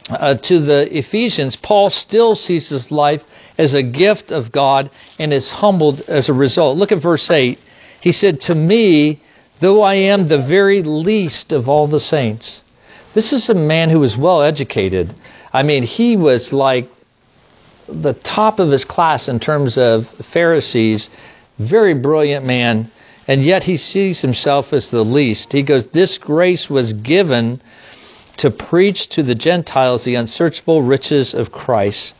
uh, 0.08 0.34
to 0.34 0.60
the 0.60 0.98
Ephesians, 0.98 1.56
Paul 1.56 1.90
still 1.90 2.34
sees 2.34 2.68
his 2.68 2.90
life 2.90 3.22
as 3.56 3.74
a 3.74 3.82
gift 3.82 4.32
of 4.32 4.50
God 4.50 4.90
and 5.18 5.32
is 5.32 5.50
humbled 5.50 6.00
as 6.02 6.28
a 6.28 6.34
result. 6.34 6.76
Look 6.76 6.92
at 6.92 6.98
verse 6.98 7.30
8. 7.30 7.58
He 8.00 8.12
said, 8.12 8.40
To 8.42 8.54
me, 8.54 9.20
though 9.60 9.82
I 9.82 9.94
am 9.94 10.26
the 10.26 10.38
very 10.38 10.82
least 10.82 11.52
of 11.52 11.68
all 11.68 11.86
the 11.86 12.00
saints. 12.00 12.62
This 13.14 13.32
is 13.32 13.48
a 13.48 13.54
man 13.54 13.90
who 13.90 14.00
was 14.00 14.16
well 14.16 14.42
educated. 14.42 15.14
I 15.52 15.62
mean, 15.62 15.82
he 15.82 16.16
was 16.16 16.52
like 16.52 16.90
the 17.88 18.14
top 18.14 18.58
of 18.58 18.70
his 18.70 18.84
class 18.84 19.28
in 19.28 19.40
terms 19.40 19.76
of 19.78 20.08
Pharisees, 20.08 21.10
very 21.58 21.94
brilliant 21.94 22.46
man, 22.46 22.90
and 23.26 23.42
yet 23.42 23.64
he 23.64 23.76
sees 23.76 24.20
himself 24.20 24.72
as 24.72 24.90
the 24.90 25.04
least. 25.04 25.52
He 25.52 25.62
goes, 25.62 25.88
This 25.88 26.18
grace 26.18 26.70
was 26.70 26.92
given 26.92 27.60
to 28.38 28.50
preach 28.50 29.08
to 29.10 29.22
the 29.22 29.34
Gentiles 29.34 30.04
the 30.04 30.14
unsearchable 30.14 30.82
riches 30.82 31.34
of 31.34 31.52
Christ 31.52 32.14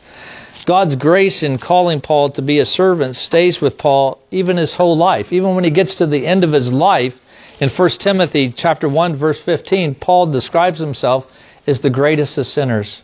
God's 0.65 0.95
grace 0.95 1.43
in 1.43 1.57
calling 1.57 2.01
Paul 2.01 2.29
to 2.31 2.41
be 2.41 2.59
a 2.59 2.65
servant 2.65 3.15
stays 3.15 3.59
with 3.61 3.77
Paul 3.77 4.19
even 4.29 4.57
his 4.57 4.75
whole 4.75 4.95
life. 4.95 5.33
Even 5.33 5.55
when 5.55 5.63
he 5.63 5.71
gets 5.71 5.95
to 5.95 6.05
the 6.05 6.27
end 6.27 6.43
of 6.43 6.51
his 6.51 6.71
life, 6.71 7.19
in 7.61 7.69
1 7.69 7.89
Timothy 7.91 8.51
chapter 8.51 8.89
1 8.89 9.15
verse 9.15 9.41
15, 9.41 9.95
Paul 9.95 10.25
describes 10.25 10.79
himself 10.79 11.31
as 11.67 11.79
the 11.79 11.91
greatest 11.91 12.39
of 12.39 12.47
sinners. 12.47 13.03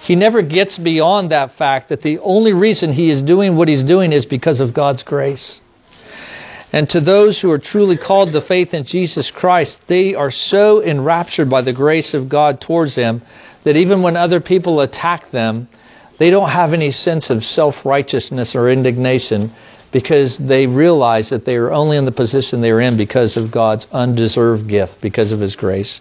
He 0.00 0.16
never 0.16 0.40
gets 0.40 0.78
beyond 0.78 1.30
that 1.30 1.52
fact 1.52 1.90
that 1.90 2.00
the 2.00 2.18
only 2.20 2.54
reason 2.54 2.90
he 2.92 3.10
is 3.10 3.22
doing 3.22 3.56
what 3.56 3.68
he's 3.68 3.84
doing 3.84 4.12
is 4.12 4.24
because 4.24 4.60
of 4.60 4.72
God's 4.72 5.02
grace. 5.02 5.60
And 6.72 6.88
to 6.90 7.00
those 7.00 7.40
who 7.40 7.50
are 7.50 7.58
truly 7.58 7.98
called 7.98 8.32
to 8.32 8.40
faith 8.40 8.72
in 8.72 8.84
Jesus 8.84 9.30
Christ, 9.30 9.86
they 9.86 10.14
are 10.14 10.30
so 10.30 10.82
enraptured 10.82 11.50
by 11.50 11.60
the 11.60 11.74
grace 11.74 12.14
of 12.14 12.30
God 12.30 12.60
towards 12.60 12.94
them 12.94 13.20
that 13.64 13.76
even 13.76 14.00
when 14.00 14.16
other 14.16 14.40
people 14.40 14.80
attack 14.80 15.30
them, 15.30 15.68
they 16.16 16.30
don't 16.30 16.48
have 16.48 16.72
any 16.72 16.90
sense 16.90 17.28
of 17.28 17.44
self 17.44 17.84
righteousness 17.84 18.54
or 18.54 18.70
indignation 18.70 19.52
because 19.92 20.38
they 20.38 20.66
realize 20.66 21.30
that 21.30 21.44
they 21.44 21.56
are 21.56 21.72
only 21.72 21.96
in 21.96 22.04
the 22.04 22.12
position 22.12 22.60
they 22.60 22.70
are 22.70 22.80
in 22.80 22.96
because 22.96 23.36
of 23.36 23.50
God's 23.50 23.86
undeserved 23.92 24.68
gift, 24.68 25.00
because 25.00 25.32
of 25.32 25.40
His 25.40 25.56
grace. 25.56 26.00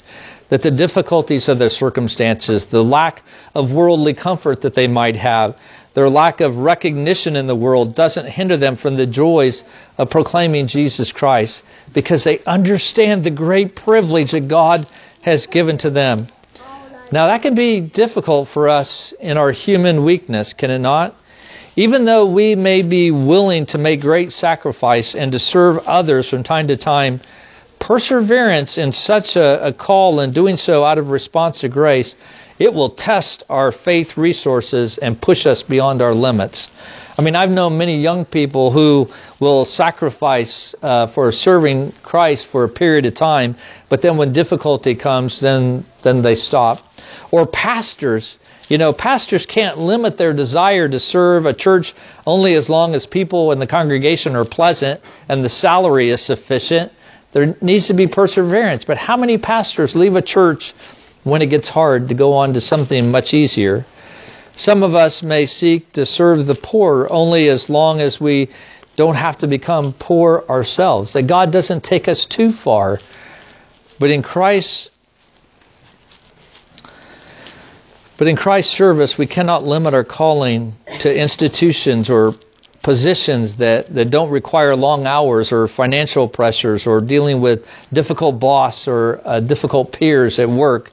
That 0.49 0.63
the 0.63 0.71
difficulties 0.71 1.47
of 1.47 1.59
their 1.59 1.69
circumstances, 1.69 2.65
the 2.65 2.83
lack 2.83 3.21
of 3.53 3.71
worldly 3.71 4.13
comfort 4.13 4.61
that 4.61 4.75
they 4.75 4.87
might 4.87 5.15
have, 5.15 5.57
their 5.93 6.09
lack 6.09 6.39
of 6.41 6.57
recognition 6.57 7.35
in 7.35 7.47
the 7.47 7.55
world 7.55 7.95
doesn't 7.95 8.27
hinder 8.27 8.57
them 8.57 8.75
from 8.75 8.95
the 8.95 9.07
joys 9.07 9.63
of 9.97 10.09
proclaiming 10.09 10.67
Jesus 10.67 11.11
Christ 11.11 11.63
because 11.93 12.23
they 12.23 12.39
understand 12.45 13.23
the 13.23 13.31
great 13.31 13.75
privilege 13.75 14.31
that 14.31 14.47
God 14.47 14.87
has 15.23 15.47
given 15.47 15.77
to 15.79 15.89
them. 15.89 16.27
Now, 17.11 17.27
that 17.27 17.41
can 17.41 17.55
be 17.55 17.81
difficult 17.81 18.49
for 18.49 18.69
us 18.69 19.13
in 19.19 19.37
our 19.37 19.51
human 19.51 20.05
weakness, 20.05 20.53
can 20.53 20.69
it 20.69 20.79
not? 20.79 21.15
Even 21.79 22.03
though 22.03 22.25
we 22.25 22.55
may 22.55 22.81
be 22.81 23.09
willing 23.09 23.65
to 23.67 23.77
make 23.77 24.01
great 24.01 24.33
sacrifice 24.33 25.15
and 25.15 25.31
to 25.31 25.39
serve 25.39 25.77
others 25.87 26.29
from 26.29 26.43
time 26.43 26.67
to 26.67 26.75
time, 26.75 27.21
perseverance 27.79 28.77
in 28.77 28.91
such 28.91 29.37
a, 29.37 29.67
a 29.67 29.71
call 29.71 30.19
and 30.19 30.33
doing 30.33 30.57
so 30.57 30.83
out 30.83 30.97
of 30.97 31.09
response 31.09 31.61
to 31.61 31.69
grace, 31.69 32.17
it 32.59 32.73
will 32.73 32.89
test 32.89 33.43
our 33.49 33.71
faith 33.71 34.17
resources 34.17 34.97
and 34.97 35.21
push 35.21 35.45
us 35.45 35.63
beyond 35.63 36.01
our 36.01 36.13
limits. 36.13 36.67
I 37.17 37.21
mean, 37.21 37.37
I've 37.37 37.49
known 37.49 37.77
many 37.77 38.01
young 38.01 38.25
people 38.25 38.71
who 38.71 39.07
will 39.39 39.63
sacrifice 39.63 40.75
uh, 40.81 41.07
for 41.07 41.31
serving 41.31 41.93
Christ 42.03 42.47
for 42.47 42.65
a 42.65 42.69
period 42.69 43.05
of 43.05 43.13
time, 43.13 43.55
but 43.87 44.01
then 44.01 44.17
when 44.17 44.33
difficulty 44.33 44.95
comes, 44.95 45.39
then 45.39 45.85
then 46.01 46.23
they 46.23 46.35
stop. 46.35 46.79
Or 47.31 47.45
pastors, 47.45 48.37
you 48.69 48.77
know, 48.77 48.93
pastors 48.93 49.47
can't 49.47 49.79
limit 49.79 50.17
their 50.17 50.31
desire 50.31 50.87
to 50.87 50.99
serve 50.99 51.47
a 51.47 51.53
church 51.53 51.95
only 52.25 52.53
as 52.53 52.69
long 52.69 52.93
as 52.93 53.07
people 53.07 53.51
in 53.51 53.57
the 53.57 53.67
congregation 53.67 54.35
are 54.35 54.45
pleasant 54.45 55.01
and 55.27 55.43
the 55.43 55.49
salary 55.49 56.11
is 56.11 56.21
sufficient. 56.21 56.91
There 57.31 57.55
needs 57.61 57.87
to 57.87 57.95
be 57.95 58.07
perseverance. 58.07 58.85
But 58.85 58.97
how 58.97 59.17
many 59.17 59.39
pastors 59.39 59.95
leave 59.95 60.15
a 60.15 60.21
church 60.21 60.73
when 61.23 61.41
it 61.41 61.47
gets 61.47 61.67
hard 61.67 62.09
to 62.09 62.13
go 62.13 62.33
on 62.33 62.53
to 62.53 62.61
something 62.61 63.09
much 63.09 63.33
easier? 63.33 63.85
Some 64.55 64.83
of 64.83 64.93
us 64.93 65.23
may 65.23 65.47
seek 65.47 65.93
to 65.93 66.05
serve 66.05 66.45
the 66.45 66.55
poor 66.55 67.07
only 67.09 67.49
as 67.49 67.69
long 67.69 68.01
as 68.01 68.21
we 68.21 68.49
don't 68.95 69.15
have 69.15 69.37
to 69.37 69.47
become 69.47 69.93
poor 69.97 70.43
ourselves, 70.47 71.13
that 71.13 71.23
God 71.23 71.51
doesn't 71.51 71.83
take 71.83 72.07
us 72.07 72.25
too 72.25 72.51
far. 72.51 72.99
But 73.97 74.11
in 74.11 74.21
Christ's 74.21 74.89
but 78.19 78.27
in 78.27 78.35
Christ's 78.35 78.75
service, 78.75 79.17
we 79.17 79.27
cannot 79.27 79.63
limit 79.63 79.93
our 79.93 80.03
calling 80.03 80.73
to 80.99 81.17
institutions 81.17 82.09
or 82.09 82.33
positions 82.83 83.55
that, 83.55 83.93
that 83.95 84.09
don't 84.09 84.29
require 84.29 84.75
long 84.75 85.07
hours 85.07 85.53
or 85.53 85.69
financial 85.69 86.27
pressures 86.27 86.85
or 86.85 86.99
dealing 86.99 87.39
with 87.39 87.65
difficult 87.93 88.37
boss 88.37 88.89
or 88.89 89.21
uh, 89.23 89.39
difficult 89.39 89.93
peers 89.93 90.37
at 90.37 90.49
work. 90.49 90.91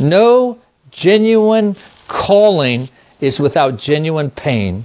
No 0.00 0.58
genuine 0.90 1.76
calling 2.08 2.88
is 3.20 3.38
without 3.38 3.78
genuine 3.78 4.32
pain. 4.32 4.84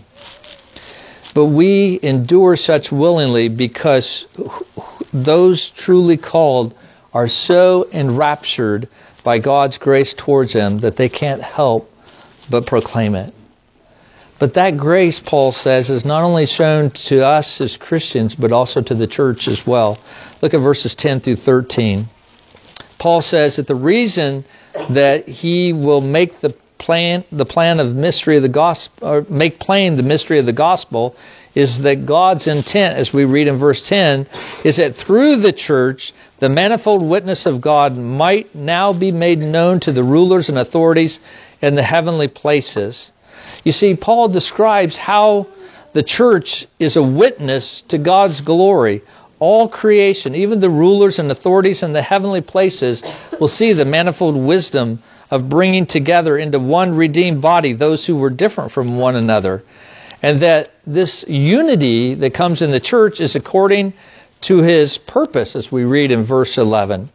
But 1.34 1.45
we 1.45 1.99
endure 2.04 2.56
such 2.56 2.91
willingly 2.91 3.49
because 3.49 4.28
those 5.12 5.71
truly 5.71 6.17
called 6.17 6.75
are 7.12 7.28
so 7.28 7.89
enraptured 7.91 8.88
by 9.23 9.39
God's 9.39 9.77
grace 9.77 10.13
towards 10.13 10.53
them 10.53 10.79
that 10.79 10.95
they 10.95 11.10
can't 11.10 11.41
help 11.41 11.91
but 12.49 12.65
proclaim 12.65 13.15
it. 13.15 13.34
But 14.39 14.53
that 14.53 14.77
grace, 14.77 15.19
Paul 15.19 15.51
says, 15.51 15.89
is 15.89 16.05
not 16.05 16.23
only 16.23 16.45
shown 16.45 16.91
to 16.91 17.27
us 17.27 17.60
as 17.60 17.75
Christians, 17.75 18.36
but 18.36 18.53
also 18.53 18.82
to 18.82 18.95
the 18.95 19.08
church 19.08 19.49
as 19.49 19.67
well. 19.67 19.97
Look 20.41 20.53
at 20.53 20.60
verses 20.60 20.95
10 20.95 21.19
through 21.19 21.36
13. 21.36 22.05
Paul 22.97 23.21
says 23.21 23.58
that 23.58 23.67
the 23.67 23.75
reason 23.75 24.45
that 24.89 25.27
he 25.27 25.73
will 25.73 26.01
make 26.01 26.39
the 26.39 26.55
plan, 26.77 27.25
the 27.32 27.45
plan 27.45 27.82
of 27.82 27.93
mystery 27.93 28.38
of 28.38 28.41
the 28.43 28.49
gospel, 28.49 29.08
or 29.08 29.25
make 29.29 29.60
plain 29.60 29.97
the 29.97 30.03
mystery 30.03 30.39
of 30.39 30.45
the 30.45 30.53
gospel, 30.53 31.15
is 31.53 31.79
that 31.79 32.05
God's 32.05 32.47
intent, 32.47 32.97
as 32.97 33.13
we 33.13 33.25
read 33.25 33.47
in 33.47 33.58
verse 33.58 33.88
10, 33.88 34.27
is 34.63 34.77
that 34.77 34.95
through 34.95 35.38
the 35.38 35.51
church, 35.51 36.13
the 36.39 36.49
manifold 36.49 37.04
witness 37.04 37.45
of 37.45 37.62
God 37.62 37.97
might 37.97 38.56
now 38.56 38.93
be 38.93 39.12
made 39.12 39.39
known 39.39 39.80
to 39.82 39.91
the 39.91 40.04
rulers 40.04 40.49
and 40.49 40.58
authorities 40.58 41.19
in 41.62 41.75
the 41.75 41.84
heavenly 41.84 42.30
places. 42.30 43.12
You 43.63 43.73
see, 43.73 43.95
Paul 43.95 44.30
describes 44.30 44.97
how 44.97 45.47
the 45.91 46.04
church 46.04 46.65
is 46.80 46.95
a 46.95 47.04
witness 47.04 47.82
to 47.89 47.97
God's 47.97 48.41
glory. 48.41 49.02
All 49.39 49.67
creation, 49.67 50.36
even 50.36 50.60
the 50.60 50.69
rulers 50.69 51.19
and 51.19 51.32
authorities 51.32 51.84
in 51.84 51.93
the 51.93 52.02
heavenly 52.02 52.41
places, 52.41 53.04
will 53.39 53.47
see 53.47 53.73
the 53.73 53.86
manifold 53.86 54.38
wisdom 54.38 55.02
of 55.32 55.49
bringing 55.49 55.86
together 55.86 56.38
into 56.38 56.60
one 56.60 56.95
redeemed 56.95 57.41
body 57.41 57.73
those 57.73 58.06
who 58.06 58.15
were 58.15 58.30
different 58.30 58.71
from 58.71 58.97
one 58.97 59.15
another. 59.15 59.63
And 60.21 60.41
that 60.41 60.71
this 60.86 61.25
unity 61.28 62.15
that 62.15 62.34
comes 62.34 62.62
in 62.62 62.71
the 62.71 62.80
church 62.80 63.21
is 63.21 63.36
according 63.36 63.93
to 64.41 64.60
his 64.60 64.97
purpose, 64.97 65.56
as 65.56 65.71
we 65.71 65.84
read 65.84 66.12
in 66.12 66.23
verse 66.23 66.58
11. 66.58 67.10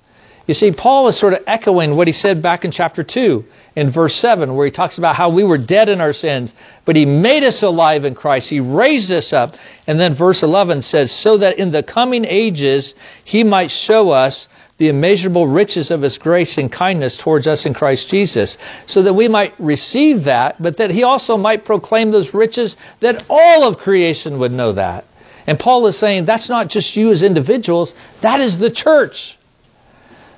You 0.47 0.53
see, 0.53 0.73
Paul 0.73 1.09
is 1.09 1.17
sort 1.17 1.33
of 1.33 1.43
echoing 1.47 1.97
what 1.97 2.07
he 2.07 2.13
said 2.13 2.43
back 2.43 2.67
in 2.67 2.71
chapter 2.71 3.03
2 3.03 3.45
in 3.77 3.89
verse 3.89 4.15
7, 4.15 4.55
where 4.55 4.67
he 4.67 4.71
talks 4.71 4.99
about 4.99 5.17
how 5.17 5.31
we 5.31 5.43
were 5.43 5.57
dead 5.57 5.89
in 5.89 6.03
our 6.03 6.13
sins, 6.13 6.55
but 6.85 6.97
he 6.97 7.07
made 7.07 7.45
us 7.45 7.63
alive 7.63 8.05
in 8.05 8.15
Christ. 8.15 8.51
He 8.51 8.61
raised 8.61 9.11
us 9.11 9.33
up. 9.33 9.55
And 9.87 9.99
then 9.99 10.15
verse 10.15 10.43
11 10.43 10.83
says, 10.83 11.11
so 11.11 11.39
that 11.39 11.59
in 11.59 11.71
the 11.71 11.83
coming 11.83 12.27
ages 12.27 12.95
he 13.25 13.43
might 13.43 13.71
show 13.71 14.11
us 14.11 14.49
the 14.77 14.89
immeasurable 14.89 15.47
riches 15.47 15.91
of 15.91 16.03
his 16.03 16.19
grace 16.19 16.59
and 16.59 16.71
kindness 16.71 17.17
towards 17.17 17.47
us 17.47 17.65
in 17.65 17.73
Christ 17.73 18.09
Jesus, 18.09 18.59
so 18.87 19.03
that 19.03 19.15
we 19.15 19.29
might 19.29 19.59
receive 19.59 20.25
that, 20.25 20.61
but 20.61 20.77
that 20.79 20.91
he 20.91 21.05
also 21.05 21.39
might 21.39 21.65
proclaim 21.65 22.11
those 22.11 22.35
riches 22.35 22.77
that 23.01 23.25
all 23.31 23.65
of 23.65 23.79
creation 23.79 24.41
would 24.41 24.53
know 24.53 24.73
that. 24.73 25.05
And 25.47 25.59
Paul 25.59 25.87
is 25.87 25.99
saying 25.99 26.25
that's 26.25 26.49
not 26.49 26.69
just 26.69 26.97
you 26.97 27.11
as 27.11 27.23
individuals, 27.23 27.95
that 28.23 28.41
is 28.41 28.59
the 28.59 28.71
church. 28.71 29.39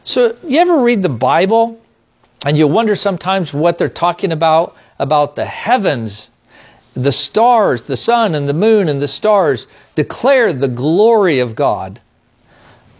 So, 0.05 0.37
you 0.45 0.61
ever 0.61 0.83
read 0.83 1.03
the 1.03 1.09
Bible 1.09 1.81
and 2.45 2.57
you 2.57 2.69
wonder 2.69 2.95
sometimes 2.95 3.53
what 3.53 3.79
they're 3.79 3.88
talking 3.88 4.33
about 4.33 4.77
about 4.99 5.37
the 5.37 5.45
heavens, 5.45 6.31
the 6.95 7.12
stars, 7.12 7.87
the 7.87 7.97
sun 7.97 8.35
and 8.35 8.49
the 8.49 8.55
moon 8.55 8.88
and 8.88 9.01
the 9.01 9.09
stars 9.09 9.66
declare 9.95 10.53
the 10.53 10.69
glory 10.69 11.40
of 11.40 11.57
God. 11.57 12.01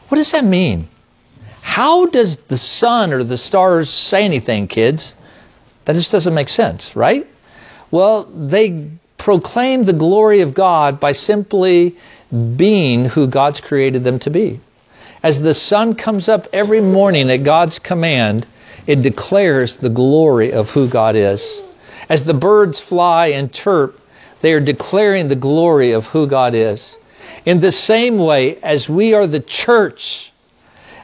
What 0.09 0.19
does 0.19 0.33
that 0.33 0.45
mean? 0.45 0.89
How 1.63 2.07
does 2.07 2.39
the 2.39 2.59
sun 2.59 3.13
or 3.13 3.25
the 3.25 3.37
stars 3.37 3.91
say 3.91 4.25
anything, 4.25 4.69
kids? 4.69 5.17
That 5.85 5.95
just 5.95 6.13
doesn't 6.13 6.35
make 6.35 6.49
sense, 6.49 6.97
right? 6.97 7.27
Well, 7.91 8.25
they 8.25 8.91
proclaim 9.27 9.83
the 9.83 9.93
glory 9.93 10.43
of 10.43 10.55
God 10.55 11.01
by 11.01 11.11
simply 11.11 11.97
being 12.31 13.07
who 13.07 13.27
God's 13.27 13.59
created 13.59 14.05
them 14.05 14.21
to 14.21 14.31
be. 14.31 14.61
As 15.21 15.41
the 15.41 15.53
sun 15.53 15.97
comes 15.97 16.29
up 16.29 16.47
every 16.53 16.81
morning 16.81 17.29
at 17.29 17.43
God's 17.43 17.81
command, 17.81 18.47
it 18.87 19.03
declares 19.03 19.79
the 19.79 19.91
glory 19.91 20.53
of 20.53 20.71
who 20.71 20.89
God 20.89 21.17
is. 21.17 21.61
As 22.09 22.25
the 22.25 22.35
birds 22.35 22.79
fly 22.79 23.31
and 23.39 23.53
chirp, 23.53 23.99
they 24.43 24.53
are 24.53 24.61
declaring 24.61 25.27
the 25.27 25.35
glory 25.35 25.91
of 25.91 26.07
who 26.07 26.29
God 26.29 26.55
is. 26.55 26.97
In 27.45 27.61
the 27.61 27.73
same 27.73 28.19
way, 28.19 28.59
as 28.63 28.89
we 28.89 29.15
are 29.15 29.27
the 29.27 29.41
church, 29.41 30.33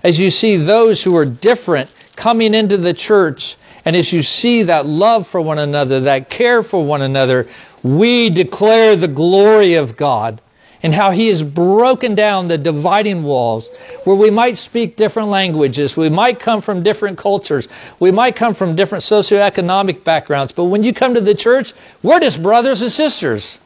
as 0.05 0.21
you 0.21 0.31
see 0.31 0.59
those 0.59 1.03
who 1.03 1.17
are 1.17 1.27
different 1.27 1.91
coming 2.15 2.55
into 2.55 2.77
the 2.77 2.95
church, 2.95 3.57
and 3.85 3.97
as 3.97 4.13
you 4.13 4.23
see 4.23 4.63
that 4.65 4.87
love 4.87 5.27
for 5.27 5.41
one 5.41 5.59
another, 5.59 6.03
that 6.03 6.31
care 6.31 6.63
for 6.63 6.85
one 6.85 7.03
another, 7.03 7.49
we 7.83 8.31
declare 8.31 8.97
the 8.97 9.09
glory 9.09 9.75
of 9.75 9.97
God 9.97 10.40
and 10.83 10.92
how 10.92 11.11
he 11.12 11.29
has 11.29 11.42
broken 11.42 12.14
down 12.14 12.49
the 12.49 12.59
dividing 12.59 13.23
walls 13.23 13.71
where 14.05 14.16
we 14.16 14.31
might 14.31 14.59
speak 14.59 14.97
different 14.97 15.29
languages, 15.29 15.97
we 15.97 16.09
might 16.09 16.40
come 16.40 16.61
from 16.61 16.83
different 16.83 17.18
cultures, 17.18 17.68
we 18.01 18.11
might 18.11 18.35
come 18.35 18.55
from 18.55 18.75
different 18.75 19.05
socioeconomic 19.05 20.03
backgrounds, 20.03 20.53
but 20.53 20.64
when 20.64 20.83
you 20.83 20.92
come 20.92 21.14
to 21.14 21.21
the 21.21 21.35
church, 21.35 21.73
we're 22.03 22.21
just 22.21 22.42
brothers 22.42 22.83
and 22.83 22.90
sisters. 22.90 23.61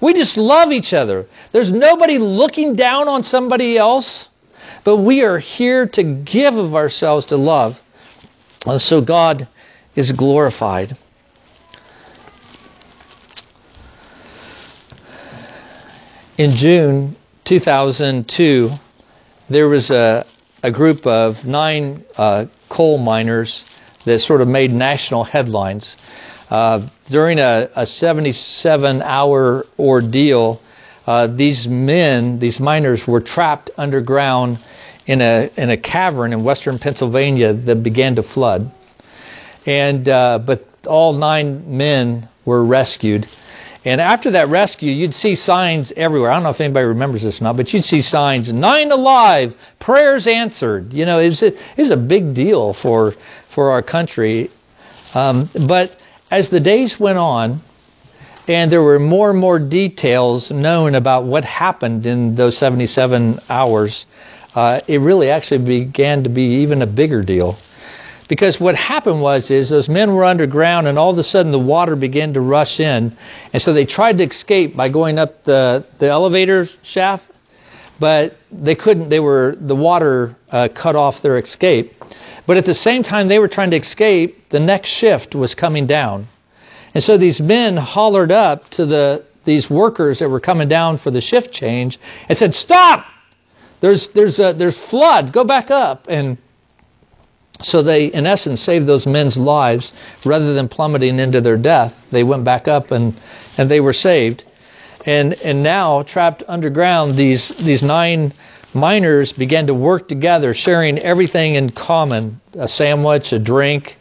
We 0.00 0.12
just 0.12 0.36
love 0.36 0.70
each 0.70 0.94
other. 0.94 1.26
There's 1.52 1.72
nobody 1.72 2.18
looking 2.18 2.74
down 2.74 3.08
on 3.08 3.22
somebody 3.22 3.76
else, 3.76 4.28
but 4.84 4.98
we 4.98 5.22
are 5.22 5.38
here 5.38 5.86
to 5.86 6.02
give 6.02 6.54
of 6.54 6.74
ourselves 6.74 7.26
to 7.26 7.36
love. 7.36 7.80
And 8.64 8.80
so 8.80 9.00
God 9.00 9.48
is 9.96 10.12
glorified. 10.12 10.96
In 16.38 16.54
June 16.54 17.16
2002, 17.46 18.70
there 19.50 19.68
was 19.68 19.90
a, 19.90 20.24
a 20.62 20.70
group 20.70 21.04
of 21.04 21.44
nine 21.44 22.04
uh, 22.16 22.46
coal 22.68 22.96
miners 22.96 23.64
that 24.04 24.20
sort 24.20 24.40
of 24.40 24.46
made 24.46 24.70
national 24.70 25.24
headlines. 25.24 25.96
Uh, 26.48 26.88
during 27.10 27.40
a, 27.40 27.68
a 27.74 27.84
77 27.84 29.02
hour 29.02 29.66
ordeal, 29.80 30.62
uh, 31.08 31.26
these 31.26 31.66
men, 31.66 32.38
these 32.38 32.60
miners, 32.60 33.04
were 33.04 33.20
trapped 33.20 33.70
underground 33.76 34.60
in 35.08 35.20
a, 35.20 35.50
in 35.56 35.70
a 35.70 35.76
cavern 35.76 36.32
in 36.32 36.44
western 36.44 36.78
Pennsylvania 36.78 37.52
that 37.52 37.82
began 37.82 38.14
to 38.14 38.22
flood. 38.22 38.70
And, 39.66 40.08
uh, 40.08 40.38
but 40.38 40.64
all 40.86 41.14
nine 41.14 41.76
men 41.76 42.28
were 42.44 42.64
rescued. 42.64 43.26
And 43.88 44.02
after 44.02 44.32
that 44.32 44.48
rescue, 44.48 44.92
you'd 44.92 45.14
see 45.14 45.34
signs 45.34 45.92
everywhere. 45.96 46.30
I 46.30 46.34
don't 46.34 46.42
know 46.42 46.50
if 46.50 46.60
anybody 46.60 46.84
remembers 46.84 47.22
this 47.22 47.40
or 47.40 47.44
not, 47.44 47.56
but 47.56 47.72
you'd 47.72 47.86
see 47.86 48.02
signs, 48.02 48.52
nine 48.52 48.92
alive, 48.92 49.54
prayers 49.78 50.26
answered. 50.26 50.92
You 50.92 51.06
know, 51.06 51.20
it 51.20 51.28
was 51.30 51.42
a, 51.42 51.94
a 51.94 51.96
big 51.96 52.34
deal 52.34 52.74
for, 52.74 53.14
for 53.48 53.70
our 53.70 53.80
country. 53.80 54.50
Um, 55.14 55.48
but 55.66 55.98
as 56.30 56.50
the 56.50 56.60
days 56.60 57.00
went 57.00 57.16
on, 57.16 57.62
and 58.46 58.70
there 58.70 58.82
were 58.82 58.98
more 58.98 59.30
and 59.30 59.38
more 59.38 59.58
details 59.58 60.50
known 60.50 60.94
about 60.94 61.24
what 61.24 61.46
happened 61.46 62.04
in 62.04 62.34
those 62.34 62.58
77 62.58 63.40
hours, 63.48 64.04
uh, 64.54 64.82
it 64.86 64.98
really 64.98 65.30
actually 65.30 65.64
began 65.64 66.24
to 66.24 66.28
be 66.28 66.60
even 66.62 66.82
a 66.82 66.86
bigger 66.86 67.22
deal. 67.22 67.56
Because 68.28 68.60
what 68.60 68.76
happened 68.76 69.22
was 69.22 69.50
is 69.50 69.70
those 69.70 69.88
men 69.88 70.14
were 70.14 70.24
underground 70.24 70.86
and 70.86 70.98
all 70.98 71.10
of 71.10 71.18
a 71.18 71.24
sudden 71.24 71.50
the 71.50 71.58
water 71.58 71.96
began 71.96 72.34
to 72.34 72.40
rush 72.42 72.78
in. 72.78 73.16
And 73.52 73.62
so 73.62 73.72
they 73.72 73.86
tried 73.86 74.18
to 74.18 74.24
escape 74.24 74.76
by 74.76 74.90
going 74.90 75.18
up 75.18 75.44
the, 75.44 75.86
the 75.98 76.08
elevator 76.08 76.66
shaft, 76.82 77.24
but 77.98 78.36
they 78.52 78.74
couldn't. 78.74 79.08
They 79.08 79.18
were, 79.18 79.56
the 79.58 79.74
water 79.74 80.36
uh, 80.50 80.68
cut 80.72 80.94
off 80.94 81.22
their 81.22 81.38
escape. 81.38 81.94
But 82.46 82.58
at 82.58 82.66
the 82.66 82.74
same 82.74 83.02
time 83.02 83.28
they 83.28 83.38
were 83.38 83.48
trying 83.48 83.70
to 83.70 83.76
escape, 83.76 84.50
the 84.50 84.60
next 84.60 84.90
shift 84.90 85.34
was 85.34 85.54
coming 85.54 85.86
down. 85.86 86.26
And 86.94 87.02
so 87.02 87.16
these 87.16 87.40
men 87.40 87.76
hollered 87.76 88.32
up 88.32 88.68
to 88.70 88.84
the, 88.84 89.24
these 89.44 89.70
workers 89.70 90.18
that 90.18 90.28
were 90.28 90.40
coming 90.40 90.68
down 90.68 90.98
for 90.98 91.10
the 91.10 91.20
shift 91.20 91.52
change 91.52 91.98
and 92.28 92.36
said, 92.36 92.54
stop! 92.54 93.06
There's, 93.80 94.08
there's, 94.08 94.38
a, 94.38 94.52
there's 94.52 94.78
flood. 94.78 95.32
Go 95.32 95.44
back 95.44 95.70
up. 95.70 96.06
And 96.08 96.36
so 97.62 97.82
they, 97.82 98.06
in 98.06 98.26
essence, 98.26 98.60
saved 98.62 98.86
those 98.86 99.06
men's 99.06 99.36
lives 99.36 99.92
rather 100.24 100.54
than 100.54 100.68
plummeting 100.68 101.18
into 101.18 101.40
their 101.40 101.56
death. 101.56 102.06
They 102.10 102.22
went 102.22 102.44
back 102.44 102.68
up 102.68 102.90
and, 102.90 103.14
and 103.56 103.70
they 103.70 103.80
were 103.80 103.92
saved. 103.92 104.44
And, 105.04 105.34
and 105.34 105.62
now, 105.62 106.02
trapped 106.02 106.42
underground, 106.46 107.16
these, 107.16 107.48
these 107.48 107.82
nine 107.82 108.32
miners 108.74 109.32
began 109.32 109.66
to 109.68 109.74
work 109.74 110.08
together, 110.08 110.54
sharing 110.54 110.98
everything 110.98 111.54
in 111.54 111.70
common 111.70 112.40
a 112.54 112.68
sandwich, 112.68 113.32
a 113.32 113.38
drink. 113.38 113.96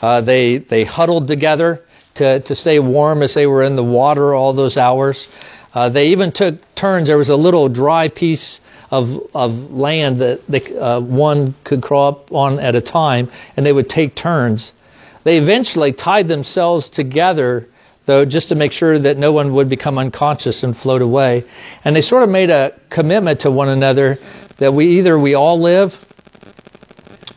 Uh, 0.00 0.20
they, 0.20 0.58
they 0.58 0.84
huddled 0.84 1.28
together 1.28 1.82
to, 2.14 2.40
to 2.40 2.54
stay 2.54 2.78
warm 2.78 3.22
as 3.22 3.34
they 3.34 3.46
were 3.46 3.62
in 3.62 3.76
the 3.76 3.84
water 3.84 4.34
all 4.34 4.52
those 4.52 4.76
hours. 4.76 5.28
Uh, 5.74 5.88
they 5.88 6.08
even 6.08 6.32
took 6.32 6.60
turns. 6.74 7.08
There 7.08 7.18
was 7.18 7.30
a 7.30 7.36
little 7.36 7.68
dry 7.68 8.08
piece 8.08 8.60
of 8.92 9.30
of 9.34 9.72
land 9.72 10.18
that 10.18 10.46
they, 10.46 10.78
uh, 10.78 11.00
one 11.00 11.54
could 11.64 11.82
crawl 11.82 12.08
up 12.08 12.30
on 12.30 12.60
at 12.60 12.76
a 12.76 12.82
time, 12.82 13.30
and 13.56 13.64
they 13.64 13.72
would 13.72 13.88
take 13.88 14.14
turns. 14.14 14.72
They 15.24 15.38
eventually 15.38 15.92
tied 15.92 16.28
themselves 16.28 16.90
together, 16.90 17.68
though, 18.04 18.26
just 18.26 18.50
to 18.50 18.54
make 18.54 18.72
sure 18.72 18.98
that 18.98 19.16
no 19.16 19.32
one 19.32 19.54
would 19.54 19.70
become 19.70 19.96
unconscious 19.96 20.62
and 20.62 20.76
float 20.76 21.00
away. 21.00 21.44
And 21.84 21.96
they 21.96 22.02
sort 22.02 22.22
of 22.22 22.28
made 22.28 22.50
a 22.50 22.78
commitment 22.90 23.40
to 23.40 23.50
one 23.50 23.70
another 23.70 24.18
that 24.58 24.74
we 24.74 24.98
either 24.98 25.18
we 25.18 25.34
all 25.34 25.58
live 25.58 25.98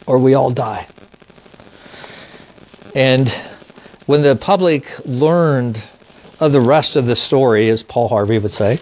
or 0.06 0.20
we 0.20 0.34
all 0.34 0.52
die. 0.52 0.88
And 2.94 3.30
when 4.08 4.24
the 4.24 4.36
public 4.36 4.88
learned 5.06 5.82
of 6.40 6.52
the 6.52 6.62
rest 6.62 6.98
of 6.98 7.06
the 7.06 7.16
story, 7.16 7.70
as 7.70 7.82
Paul 7.82 8.10
Harvey 8.10 8.40
would 8.40 8.52
say, 8.52 8.80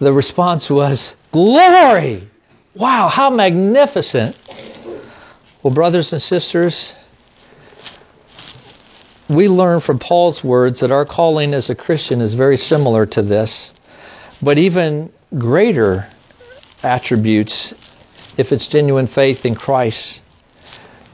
the 0.00 0.12
response 0.12 0.68
was, 0.70 1.14
Glory! 1.30 2.28
Wow, 2.74 3.08
how 3.08 3.30
magnificent! 3.30 4.36
Well, 5.62 5.74
brothers 5.74 6.12
and 6.12 6.22
sisters, 6.22 6.94
we 9.28 9.46
learn 9.46 9.80
from 9.80 9.98
Paul's 9.98 10.42
words 10.42 10.80
that 10.80 10.90
our 10.90 11.04
calling 11.04 11.54
as 11.54 11.70
a 11.70 11.74
Christian 11.74 12.20
is 12.20 12.34
very 12.34 12.56
similar 12.56 13.06
to 13.06 13.22
this, 13.22 13.72
but 14.42 14.58
even 14.58 15.12
greater 15.36 16.08
attributes 16.82 17.74
if 18.38 18.52
it's 18.52 18.68
genuine 18.68 19.06
faith 19.06 19.44
in 19.44 19.54
Christ. 19.54 20.22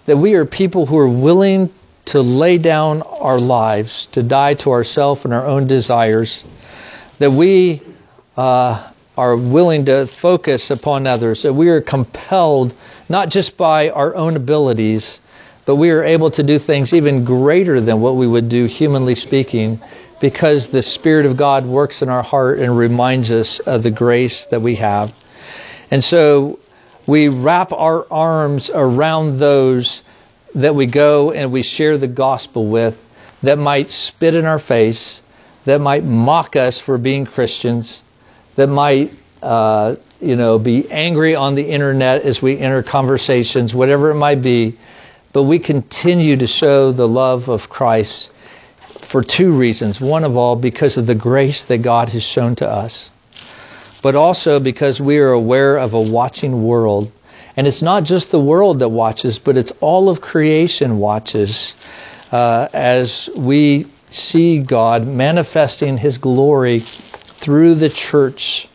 That 0.06 0.16
we 0.16 0.34
are 0.34 0.44
people 0.44 0.86
who 0.86 0.96
are 0.96 1.08
willing 1.08 1.72
to 2.06 2.20
lay 2.20 2.58
down 2.58 3.02
our 3.02 3.40
lives, 3.40 4.06
to 4.12 4.22
die 4.22 4.54
to 4.54 4.70
ourselves 4.70 5.24
and 5.24 5.34
our 5.34 5.44
own 5.44 5.66
desires, 5.66 6.44
that 7.18 7.32
we 7.32 7.82
uh, 8.36 8.90
are 9.16 9.36
willing 9.36 9.86
to 9.86 10.06
focus 10.06 10.70
upon 10.70 11.06
others, 11.06 11.42
that 11.42 11.54
we 11.54 11.68
are 11.68 11.80
compelled 11.80 12.74
not 13.08 13.30
just 13.30 13.56
by 13.56 13.90
our 13.90 14.14
own 14.14 14.36
abilities, 14.36 15.20
but 15.64 15.76
we 15.76 15.90
are 15.90 16.04
able 16.04 16.30
to 16.30 16.42
do 16.42 16.58
things 16.58 16.92
even 16.92 17.24
greater 17.24 17.80
than 17.80 18.00
what 18.00 18.16
we 18.16 18.26
would 18.26 18.48
do, 18.48 18.66
humanly 18.66 19.14
speaking, 19.14 19.80
because 20.20 20.68
the 20.68 20.82
Spirit 20.82 21.26
of 21.26 21.36
God 21.36 21.66
works 21.66 22.02
in 22.02 22.08
our 22.08 22.22
heart 22.22 22.58
and 22.58 22.76
reminds 22.76 23.30
us 23.30 23.58
of 23.60 23.82
the 23.82 23.90
grace 23.90 24.46
that 24.46 24.60
we 24.60 24.76
have. 24.76 25.12
And 25.90 26.02
so 26.02 26.58
we 27.06 27.28
wrap 27.28 27.72
our 27.72 28.06
arms 28.10 28.70
around 28.72 29.38
those 29.38 30.02
that 30.54 30.74
we 30.74 30.86
go 30.86 31.32
and 31.32 31.52
we 31.52 31.62
share 31.62 31.98
the 31.98 32.08
gospel 32.08 32.68
with 32.68 33.02
that 33.42 33.58
might 33.58 33.90
spit 33.90 34.34
in 34.34 34.44
our 34.44 34.58
face, 34.58 35.22
that 35.64 35.80
might 35.80 36.04
mock 36.04 36.56
us 36.56 36.80
for 36.80 36.98
being 36.98 37.26
Christians, 37.26 38.02
that 38.56 38.68
might, 38.68 39.12
uh, 39.42 39.96
you 40.20 40.36
know, 40.36 40.58
be 40.58 40.90
angry 40.90 41.34
on 41.34 41.54
the 41.54 41.68
internet 41.68 42.22
as 42.22 42.42
we 42.42 42.58
enter 42.58 42.82
conversations, 42.82 43.74
whatever 43.74 44.10
it 44.10 44.16
might 44.16 44.42
be. 44.42 44.78
But 45.32 45.44
we 45.44 45.58
continue 45.58 46.36
to 46.38 46.46
show 46.46 46.92
the 46.92 47.06
love 47.06 47.48
of 47.48 47.68
Christ 47.68 48.32
for 49.10 49.22
two 49.22 49.52
reasons. 49.52 50.00
One 50.00 50.24
of 50.24 50.36
all, 50.36 50.56
because 50.56 50.96
of 50.96 51.06
the 51.06 51.14
grace 51.14 51.64
that 51.64 51.78
God 51.78 52.08
has 52.10 52.22
shown 52.22 52.56
to 52.56 52.68
us, 52.68 53.10
but 54.02 54.14
also 54.14 54.60
because 54.60 55.00
we 55.00 55.18
are 55.18 55.32
aware 55.32 55.76
of 55.76 55.94
a 55.94 56.00
watching 56.00 56.64
world 56.64 57.12
and 57.56 57.66
it's 57.66 57.80
not 57.80 58.04
just 58.04 58.30
the 58.30 58.40
world 58.40 58.80
that 58.80 58.90
watches, 58.90 59.38
but 59.38 59.56
it's 59.56 59.72
all 59.80 60.10
of 60.10 60.20
creation 60.20 60.98
watches 60.98 61.74
uh, 62.30 62.68
as 62.72 63.30
we 63.34 63.86
see 64.10 64.62
God 64.62 65.06
manifesting 65.06 65.96
His 65.96 66.18
glory 66.18 66.84
through 67.46 67.76
the 67.76 67.88
church, 67.88 68.68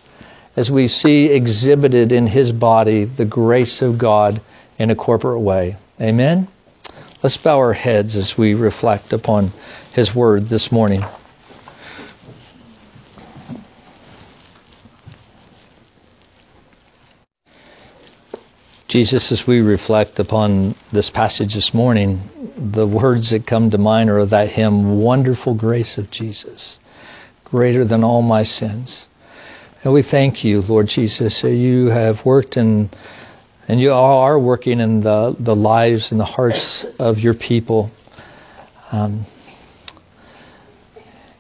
as 0.55 0.71
we 0.71 0.87
see 0.87 1.25
exhibited 1.25 2.13
in 2.13 2.25
His 2.25 2.53
body 2.53 3.03
the 3.03 3.25
grace 3.25 3.81
of 3.81 3.97
God 3.97 4.39
in 4.79 4.89
a 4.89 4.95
corporate 4.95 5.41
way. 5.41 5.75
Amen? 5.99 6.47
Let's 7.21 7.35
bow 7.35 7.57
our 7.57 7.73
heads 7.73 8.15
as 8.15 8.37
we 8.37 8.53
reflect 8.53 9.11
upon 9.11 9.51
His 9.93 10.15
word 10.15 10.47
this 10.47 10.71
morning. 10.71 11.03
Jesus, 18.87 19.33
as 19.33 19.45
we 19.45 19.59
reflect 19.59 20.17
upon 20.19 20.75
this 20.93 21.09
passage 21.09 21.55
this 21.55 21.73
morning, 21.73 22.21
the 22.55 22.87
words 22.87 23.31
that 23.31 23.45
come 23.45 23.69
to 23.71 23.77
mind 23.77 24.09
are 24.09 24.25
that 24.25 24.47
hymn, 24.47 25.01
Wonderful 25.01 25.55
Grace 25.55 25.97
of 25.97 26.09
Jesus, 26.09 26.79
greater 27.51 27.85
than 27.85 28.03
all 28.03 28.21
my 28.21 28.43
sins. 28.43 29.07
And 29.83 29.93
we 29.93 30.01
thank 30.01 30.43
you, 30.43 30.61
Lord 30.61 30.87
Jesus, 30.87 31.41
that 31.41 31.53
you 31.53 31.87
have 31.87 32.25
worked 32.25 32.55
in, 32.55 32.89
and 33.67 33.79
you 33.79 33.91
are 33.91 34.39
working 34.39 34.79
in 34.79 35.01
the, 35.01 35.35
the 35.37 35.55
lives 35.55 36.11
and 36.11 36.19
the 36.19 36.25
hearts 36.25 36.85
of 36.97 37.19
your 37.19 37.33
people. 37.33 37.91
Um, 38.91 39.25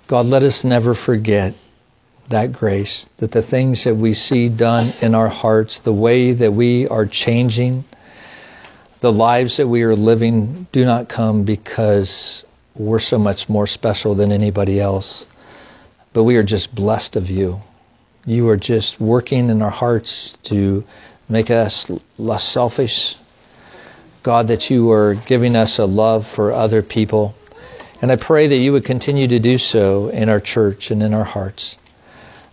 God, 0.07 0.25
let 0.25 0.43
us 0.43 0.63
never 0.63 0.93
forget 0.93 1.53
that 2.29 2.51
grace, 2.51 3.07
that 3.17 3.31
the 3.31 3.41
things 3.41 3.85
that 3.85 3.95
we 3.95 4.13
see 4.13 4.49
done 4.49 4.91
in 5.01 5.15
our 5.15 5.29
hearts, 5.29 5.79
the 5.79 5.93
way 5.93 6.33
that 6.33 6.51
we 6.51 6.87
are 6.87 7.05
changing, 7.05 7.85
the 8.99 9.11
lives 9.11 9.57
that 9.57 9.67
we 9.67 9.83
are 9.83 9.95
living 9.95 10.67
do 10.71 10.83
not 10.83 11.09
come 11.09 11.43
because 11.43 12.43
we're 12.75 12.99
so 12.99 13.17
much 13.17 13.49
more 13.49 13.67
special 13.67 14.15
than 14.15 14.31
anybody 14.31 14.79
else, 14.79 15.27
but 16.13 16.23
we 16.23 16.35
are 16.35 16.43
just 16.43 16.73
blessed 16.73 17.15
of 17.15 17.29
you. 17.29 17.59
You 18.25 18.49
are 18.49 18.57
just 18.57 18.99
working 18.99 19.49
in 19.49 19.61
our 19.61 19.71
hearts 19.71 20.37
to 20.43 20.83
make 21.27 21.49
us 21.49 21.89
less 22.17 22.43
selfish. 22.43 23.15
God, 24.23 24.49
that 24.49 24.69
you 24.69 24.91
are 24.91 25.15
giving 25.15 25.55
us 25.55 25.79
a 25.79 25.85
love 25.85 26.27
for 26.27 26.51
other 26.51 26.83
people. 26.83 27.33
And 28.01 28.11
I 28.11 28.17
pray 28.17 28.47
that 28.47 28.57
you 28.57 28.73
would 28.73 28.85
continue 28.85 29.27
to 29.27 29.39
do 29.39 29.57
so 29.57 30.09
in 30.09 30.29
our 30.29 30.39
church 30.39 30.91
and 30.91 31.01
in 31.01 31.13
our 31.13 31.23
hearts. 31.23 31.77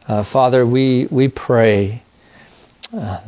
Uh, 0.07 0.23
Father, 0.23 0.64
we, 0.64 1.07
we 1.11 1.29
pray 1.29 2.03
uh, 2.94 3.21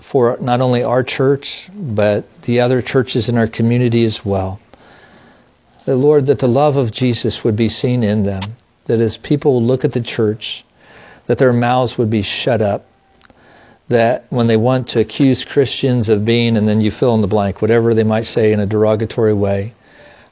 for 0.00 0.36
not 0.40 0.60
only 0.60 0.82
our 0.82 1.02
church, 1.02 1.70
but 1.72 2.26
the 2.42 2.60
other 2.60 2.82
churches 2.82 3.28
in 3.28 3.38
our 3.38 3.46
community 3.46 4.04
as 4.04 4.24
well. 4.24 4.60
The 5.86 5.96
Lord, 5.96 6.26
that 6.26 6.38
the 6.38 6.48
love 6.48 6.76
of 6.76 6.92
Jesus 6.92 7.44
would 7.44 7.56
be 7.56 7.70
seen 7.70 8.02
in 8.02 8.24
them, 8.24 8.42
that 8.88 9.00
as 9.00 9.16
people 9.16 9.62
look 9.62 9.84
at 9.84 9.92
the 9.92 10.00
church, 10.00 10.64
that 11.26 11.38
their 11.38 11.52
mouths 11.52 11.96
would 11.96 12.10
be 12.10 12.22
shut 12.22 12.60
up, 12.60 12.86
that 13.88 14.26
when 14.30 14.48
they 14.48 14.56
want 14.56 14.88
to 14.88 15.00
accuse 15.00 15.44
Christians 15.44 16.08
of 16.08 16.24
being, 16.24 16.56
and 16.56 16.66
then 16.66 16.80
you 16.80 16.90
fill 16.90 17.14
in 17.14 17.20
the 17.20 17.26
blank, 17.26 17.62
whatever 17.62 17.94
they 17.94 18.04
might 18.04 18.26
say 18.26 18.52
in 18.52 18.60
a 18.60 18.66
derogatory 18.66 19.32
way, 19.32 19.74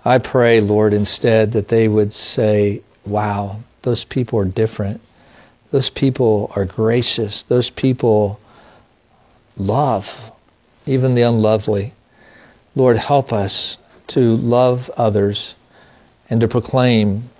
I 0.05 0.19
pray, 0.19 0.61
Lord, 0.61 0.92
instead 0.92 1.53
that 1.53 1.69
they 1.69 1.88
would 1.88 2.12
say, 2.12 2.83
wow, 3.05 3.61
those 3.83 4.05
people 4.05 4.38
are 4.40 4.45
different. 4.45 5.01
Those 5.71 5.90
people 5.90 6.53
are 6.55 6.64
gracious. 6.64 7.42
Those 7.45 7.71
people 7.71 8.38
love, 9.57 10.05
even 10.87 11.14
the 11.14 11.23
unlovely. 11.23 11.92
Lord, 12.75 12.97
help 12.97 13.33
us 13.33 13.79
to 14.09 14.21
love 14.21 14.90
others 14.97 15.55
and 16.31 16.40
to 16.40 16.49
proclaim 16.49 17.31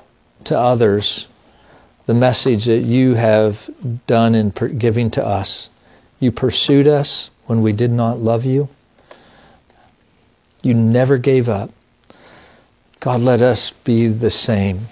to 0.47 0.59
others 0.59 1.29
the 2.07 2.15
message 2.15 2.67
that 2.67 2.83
you 2.83 3.15
have 3.15 3.69
done 4.07 4.35
in 4.35 4.51
giving 4.79 5.11
to 5.13 5.25
us. 5.25 5.69
You 6.21 6.33
pursued 6.33 6.87
us 6.87 7.31
when 7.47 7.63
we 7.63 7.73
did 7.73 7.91
not 7.91 8.19
love 8.19 8.45
you. 8.45 8.69
You 10.63 10.75
never 10.75 11.19
gave 11.19 11.49
up. 11.49 11.71
God, 13.01 13.21
let 13.21 13.43
us 13.43 13.73
be 13.85 14.09
the 14.09 14.31
same 14.31 14.87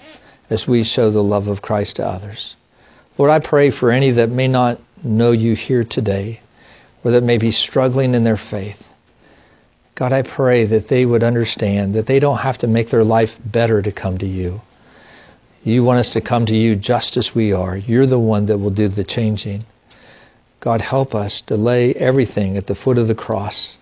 as 0.49 0.67
we 0.67 0.83
show 0.83 1.09
the 1.09 1.23
love 1.23 1.47
of 1.47 1.61
Christ 1.61 1.97
to 1.97 2.05
others. 2.05 2.55
Lord, 3.17 3.31
I 3.31 3.39
pray 3.39 3.71
for 3.71 3.91
any 3.91 4.11
that 4.11 4.29
may 4.29 4.47
not 4.47 4.79
know 5.03 5.31
you 5.31 5.55
here 5.55 5.83
today, 5.83 6.41
or 7.03 7.11
that 7.11 7.23
may 7.23 7.37
be 7.37 7.51
struggling 7.51 8.13
in 8.13 8.23
their 8.23 8.37
faith. 8.37 8.87
God, 9.95 10.11
I 10.11 10.23
pray 10.23 10.65
that 10.65 10.89
they 10.89 11.05
would 11.05 11.23
understand 11.23 11.95
that 11.95 12.05
they 12.05 12.19
don't 12.19 12.39
have 12.39 12.57
to 12.59 12.67
make 12.67 12.89
their 12.89 13.03
life 13.03 13.39
better 13.43 13.81
to 13.81 13.91
come 13.91 14.17
to 14.17 14.25
you. 14.25 14.61
You 15.65 15.83
want 15.83 15.97
us 15.97 16.13
to 16.13 16.21
come 16.21 16.45
to 16.45 16.55
you 16.55 16.75
just 16.75 17.17
as 17.17 17.33
we 17.33 17.51
are. 17.51 17.75
You're 17.75 18.05
the 18.05 18.19
one 18.19 18.45
that 18.45 18.59
will 18.59 18.69
do 18.69 18.87
the 18.87 19.03
changing. 19.03 19.65
God, 20.59 20.79
help 20.79 21.15
us 21.15 21.41
to 21.47 21.55
lay 21.55 21.91
everything 21.95 22.55
at 22.55 22.67
the 22.67 22.75
foot 22.75 22.99
of 22.99 23.07
the 23.07 23.15
cross 23.15 23.79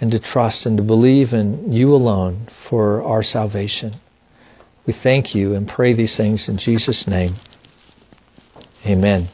and 0.00 0.10
to 0.12 0.18
trust 0.18 0.64
and 0.64 0.78
to 0.78 0.82
believe 0.82 1.34
in 1.34 1.74
you 1.74 1.94
alone 1.94 2.46
for 2.46 3.02
our 3.02 3.22
salvation. 3.22 3.92
We 4.86 4.94
thank 4.94 5.34
you 5.34 5.52
and 5.52 5.68
pray 5.68 5.92
these 5.92 6.16
things 6.16 6.48
in 6.48 6.56
Jesus' 6.56 7.06
name. 7.06 7.34
Amen. 8.86 9.28